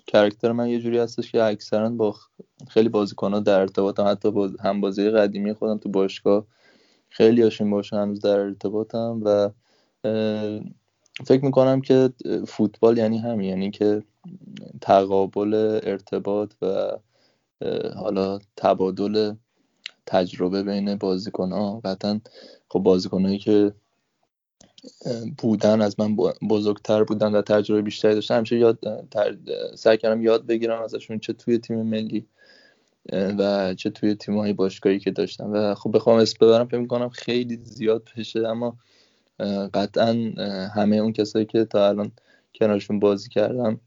[0.06, 2.14] کرکتر من یه جوری هستش که اکثرا با
[2.68, 6.46] خیلی بازیکن در ارتباطم حتی با هم بازی قدیمی خودم تو باشگاه
[7.08, 9.50] خیلی هاشون باشن هنوز در ارتباطم و
[11.26, 12.10] فکر می‌کنم که
[12.48, 13.48] فوتبال یعنی همین.
[13.48, 14.02] یعنی که
[14.80, 16.90] تقابل ارتباط و
[17.96, 19.34] حالا تبادل
[20.06, 22.20] تجربه بین بازیکن ها قطعا
[22.68, 23.72] خب بازیکن هایی که
[25.38, 26.16] بودن از من
[26.50, 28.78] بزرگتر بودن و تجربه بیشتری داشتن همیشه یاد
[29.74, 32.26] سعی کردم یاد بگیرم ازشون چه توی تیم ملی
[33.12, 37.08] و چه توی تیم های باشگاهی که داشتم و خب بخوام اسم ببرم فکر می‌کنم
[37.08, 38.78] خیلی زیاد پشه اما
[39.74, 40.12] قطعا
[40.74, 42.12] همه اون کسایی که تا الان
[42.54, 43.80] کنارشون بازی کردم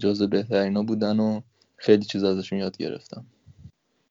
[0.00, 1.40] جز بهترینا بودن و
[1.80, 3.24] خیلی چیز ازشون یاد گرفتم.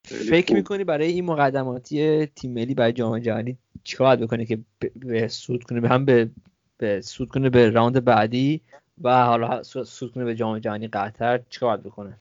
[0.04, 4.60] فکر می‌کنی برای این مقدماتی تیم ملی برای جام جهانی چیکار بکنه که
[4.96, 6.30] به سود کنه؟ به هم به,
[6.78, 8.62] به سود کنه به راوند بعدی
[9.02, 12.18] و حالا سود کنه به جام جهانی قطر چیکار بکنه؟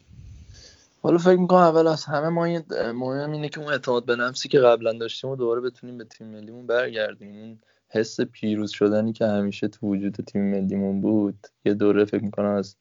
[1.02, 4.58] حالا فکر می‌کنم اول از همه ما مهم اینه که اون اعتماد به نفسی که
[4.58, 7.36] قبلا داشتیم و دوباره بتونیم به تیم ملیمون برگردیم.
[7.36, 11.46] اون حس پیروز شدنی که همیشه تو وجود تیم ملیمون بود.
[11.64, 12.76] یه دوره فکر می‌کنم از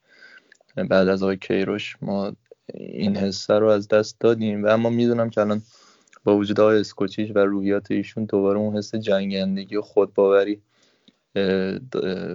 [0.76, 2.34] بعد از آقای کیروش ما
[2.74, 4.64] این حسه رو از دست دادیم.
[4.64, 5.62] و اما می‌دونم که الان
[6.24, 10.62] با وجود آقای اسکوچیش و روحیات ایشون دوباره اون حس جنگندگی و خودباوری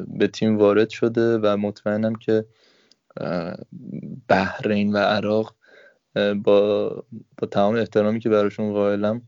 [0.09, 2.45] به تیم وارد شده و مطمئنم که
[4.29, 5.55] بحرین و عراق
[6.45, 6.89] با,
[7.39, 9.23] با تمام احترامی که براشون قائلم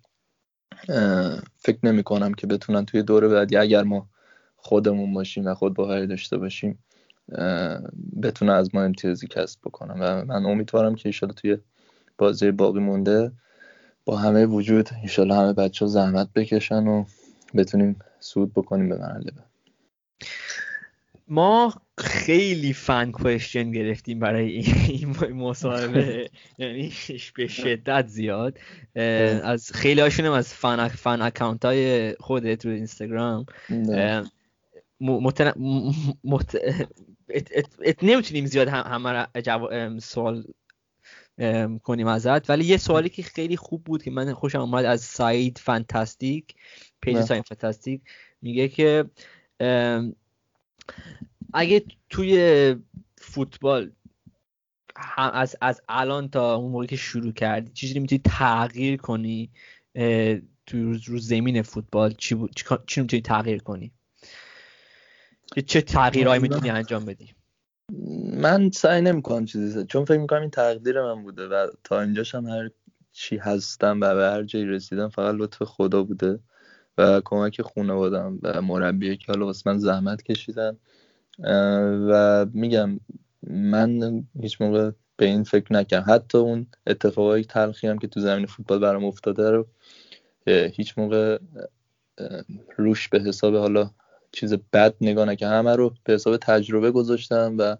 [1.56, 4.08] فکر نمی کنم که بتونن توی دوره بعدی اگر ما
[4.56, 6.84] خودمون باشیم و خود باوری داشته باشیم
[8.22, 11.58] بتونه از ما امتیازی کسب بکنم و من امیدوارم که ایشالا توی
[12.18, 13.32] بازی باقی مونده
[14.04, 17.04] با همه وجود ایشالا همه بچه ها زحمت بکشن و
[17.54, 19.32] بتونیم سود بکنیم به مرحله
[21.28, 24.50] ما خیلی فن کوشن گرفتیم برای
[24.88, 26.30] این مصاحبه.
[26.58, 26.92] یعنی
[27.36, 28.58] به شدت زیاد.
[29.44, 33.46] از خیلی هاشون از فن, فن اکانت های خودت رو اینستاگرام
[38.02, 40.44] نمی‌تونیم زیاد همه سوال
[41.82, 42.50] کنیم ازت.
[42.50, 46.54] ولی یه سوالی که خیلی خوب بود که من خوشم آمد از سعید فانتاستیک
[47.00, 48.00] page سعید fantastic
[48.42, 49.04] میگه که
[51.52, 52.76] اگه توی
[53.18, 53.92] فوتبال
[55.16, 59.50] از, از الان تا اون موقعی که شروع کردی چیزی می‌تونی تغییر کنی
[60.66, 62.36] توی رو زمین فوتبال؟ چی,
[62.86, 63.92] چی می‌تونی تغییر کنی؟
[65.62, 67.34] چه تغییرهایی می‌تونی انجام بدی؟
[68.32, 72.46] من سعی نمی‌کنم چیزی چون فکر می‌کنم این تقدیر من بوده و تا اینجاش هم
[72.46, 72.70] هر
[73.12, 76.38] چی هستم و به هر جایی رسیدم فقط لطف خدا بوده
[76.98, 80.76] و کمک خانوادم و مربی که حالا واسه من زحمت کشیدن.
[82.08, 83.00] و میگم
[83.42, 86.14] من هیچ موقع به این فکر نکردم.
[86.14, 89.66] حتی اون اتفاقای تلخی هم که تو زمین فوتبال برام افتاده رو
[90.46, 91.38] هیچ موقع
[92.76, 93.90] روش به حساب حالا
[94.34, 95.58] چیز بد نگاه نکردم.
[95.58, 97.76] همه رو به حساب تجربه گذاشتم و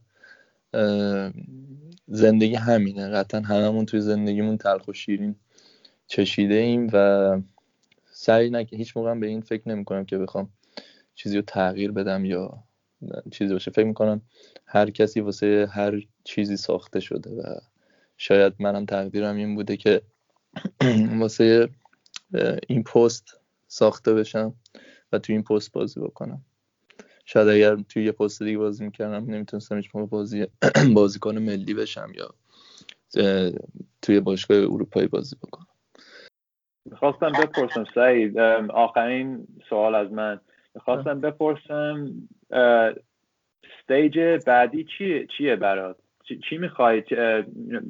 [2.07, 3.09] زندگی همینه.
[3.09, 5.37] قطعا هممون توی زندگیمون تلخ و شیرین
[6.07, 7.39] چشیده ایم و
[8.11, 10.49] سعی نکردم هیچ موقع به این فکر نمی کنم که بخوام
[11.15, 12.65] چیزی رو تغییر بدم یا
[13.31, 13.71] چیزی باشه.
[13.71, 14.21] فکر می‌کنم
[14.67, 17.43] هر کسی واسه هر چیزی ساخته شده و
[18.17, 20.03] شاید منم تقدیرم این بوده که
[21.21, 21.69] واسه
[22.69, 24.55] این پست ساخته بشم.
[25.15, 26.41] و توی این پست بازی بکنم.
[27.25, 30.47] شاید اگر توی یه پست دیگه بازی می‌کردم نمی‌تونستم هیچ بازی
[30.95, 32.35] بازیکن ملی بشم یا
[34.03, 35.67] توی باشگاه اروپایی بازی بکنم.
[36.85, 38.39] می‌خواستم بپرسم سعید
[38.71, 40.41] آخرین سوال از من.
[40.75, 42.13] می‌خواستم بپرسم
[43.65, 45.97] استیج بعدی چیه, چیه برات؟
[46.49, 47.03] چی, می‌خوای؟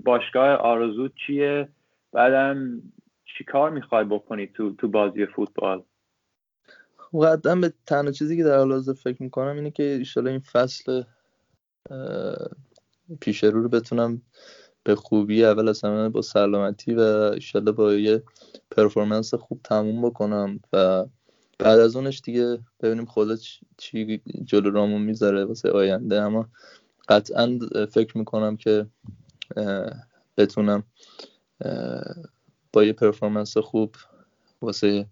[0.05, 1.69] باشگاه آرزو چیه؟
[2.13, 2.83] بعدم
[3.25, 5.83] چی کار می‌خوای بکنی تو, تو بازی فوتبال؟
[7.23, 11.03] قدم به تنها چیزی که در حال حاضر فکر می‌کنم اینه که ایشالا این فصل
[13.21, 14.23] پیش رو رو بتونم
[14.85, 18.23] به خوبی اول از همه با سلامتی و ایشالا با یه
[18.71, 21.07] پرفورمنس خوب تموم بکنم و
[21.59, 23.37] بعد از اونش دیگه ببینیم خدا
[23.77, 26.21] چی جلو رامون می‌ذاره واسه آینده.
[26.21, 26.49] اما
[27.09, 27.59] قطعا
[27.91, 28.87] فکر می‌کنم که
[30.37, 30.85] بتونم
[32.73, 33.95] با یه پرفورمنس خوب
[34.63, 35.07] واسه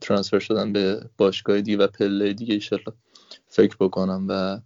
[0.00, 2.92] ترانسفر شدن به باشگاه دیگه و پله دیگه ایشالله
[3.48, 4.60] فکر بکنم و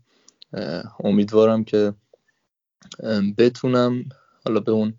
[1.04, 1.94] امیدوارم که
[3.38, 4.04] بتونم
[4.46, 4.94] حالا به اون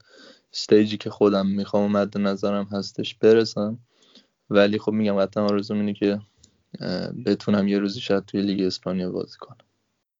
[0.53, 3.79] استیجی که خودم می‌خوام مد نظرم هستش برسم.
[4.49, 6.19] ولی خب میگم قطعا آرزوم اینه که
[7.25, 9.57] بتونم یه روزی شاید توی لیگ اسپانیا بازی کنم.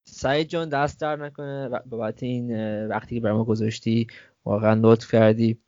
[0.03, 2.56] سعید جان دست در نکنه بابت این
[2.88, 4.08] وقتی که برای ما گذاشتی
[4.45, 5.60] واقعا لطف کردی.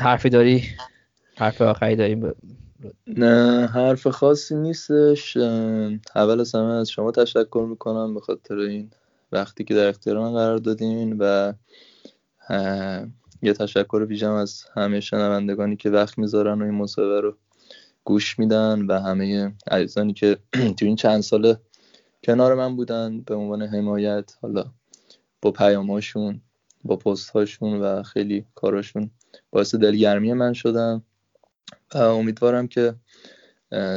[0.00, 0.64] حرفی داری؟
[1.40, 2.32] حرف آخری داریم
[3.06, 5.36] نه حرف خاصی نیستش.
[6.16, 8.90] اول از همه از شما تشکر می‌کنم به خاطر این
[9.32, 11.52] وقتی که در اختیار من قرار دادین و
[13.42, 17.36] یه تشکر ویژم از همه شنوندگانی که وقت می‌ذارن و این مصاحبه رو
[18.04, 20.38] گوش میدن و همه عزیزانی که
[20.76, 21.60] تو این چند ساله
[22.24, 24.64] کنار من بودن به عنوان حمایت حالا
[25.42, 26.40] با پیاماشون
[26.84, 29.10] با پست هاشون و خیلی کاراشون
[29.50, 31.02] باعث دلگرمی من شدن.
[31.94, 32.94] امیدوارم که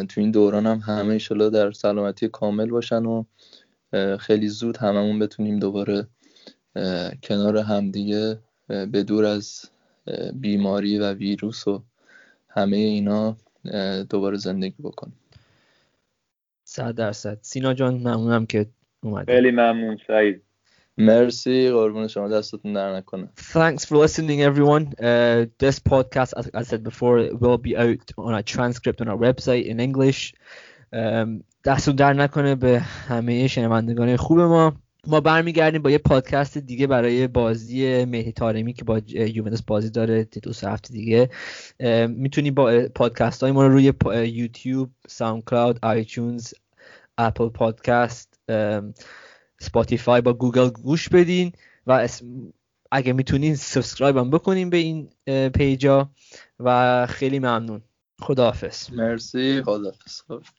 [0.09, 3.23] تو این دوران هم همه ایشالا در سلامتی کامل باشن و
[4.19, 6.07] خیلی زود هممون بتونیم دوباره
[7.23, 9.69] کنار همدیگه به دور از
[10.33, 11.83] بیماری و ویروس و
[12.49, 13.37] همه اینا
[14.09, 15.19] دوباره زندگی بکنیم.
[16.63, 17.37] صد درصد.
[17.41, 18.65] سینا جان ممنونم که
[19.03, 19.31] اومدی.
[19.31, 20.41] خیلی ممنون سعید.
[20.97, 21.71] مرسی.
[21.71, 23.29] قربون شما دستتون در نکنه.
[23.53, 24.85] Thanks for listening everyone.
[24.99, 29.17] Uh, this podcast as I said before will be out on a transcript on our
[29.17, 30.33] website in English.
[30.93, 34.73] Um, دستتون در نکنه به همه شنوندگان خوب ما.
[35.07, 40.27] ما برمیگردیم با یه پادکست دیگه برای بازی مهدی تارمی که با یوونتوس بازی داره.
[40.43, 41.29] دو سه هفته دیگه.
[42.07, 43.93] می‌تونی با پادکست های ما رو روی
[44.27, 46.53] YouTube SoundCloud iTunes
[47.17, 48.39] Apple Podcast
[49.63, 51.51] Spotify یا Google گوش بدین
[51.87, 52.07] و
[52.91, 55.09] اگه می‌تونین subscribe هم بکنین به این
[55.49, 56.09] page ا
[56.59, 57.81] و خیلی ممنون.
[58.21, 58.89] خداحافظ.
[58.93, 59.61] مرسی.
[59.61, 60.21] خداحافظ.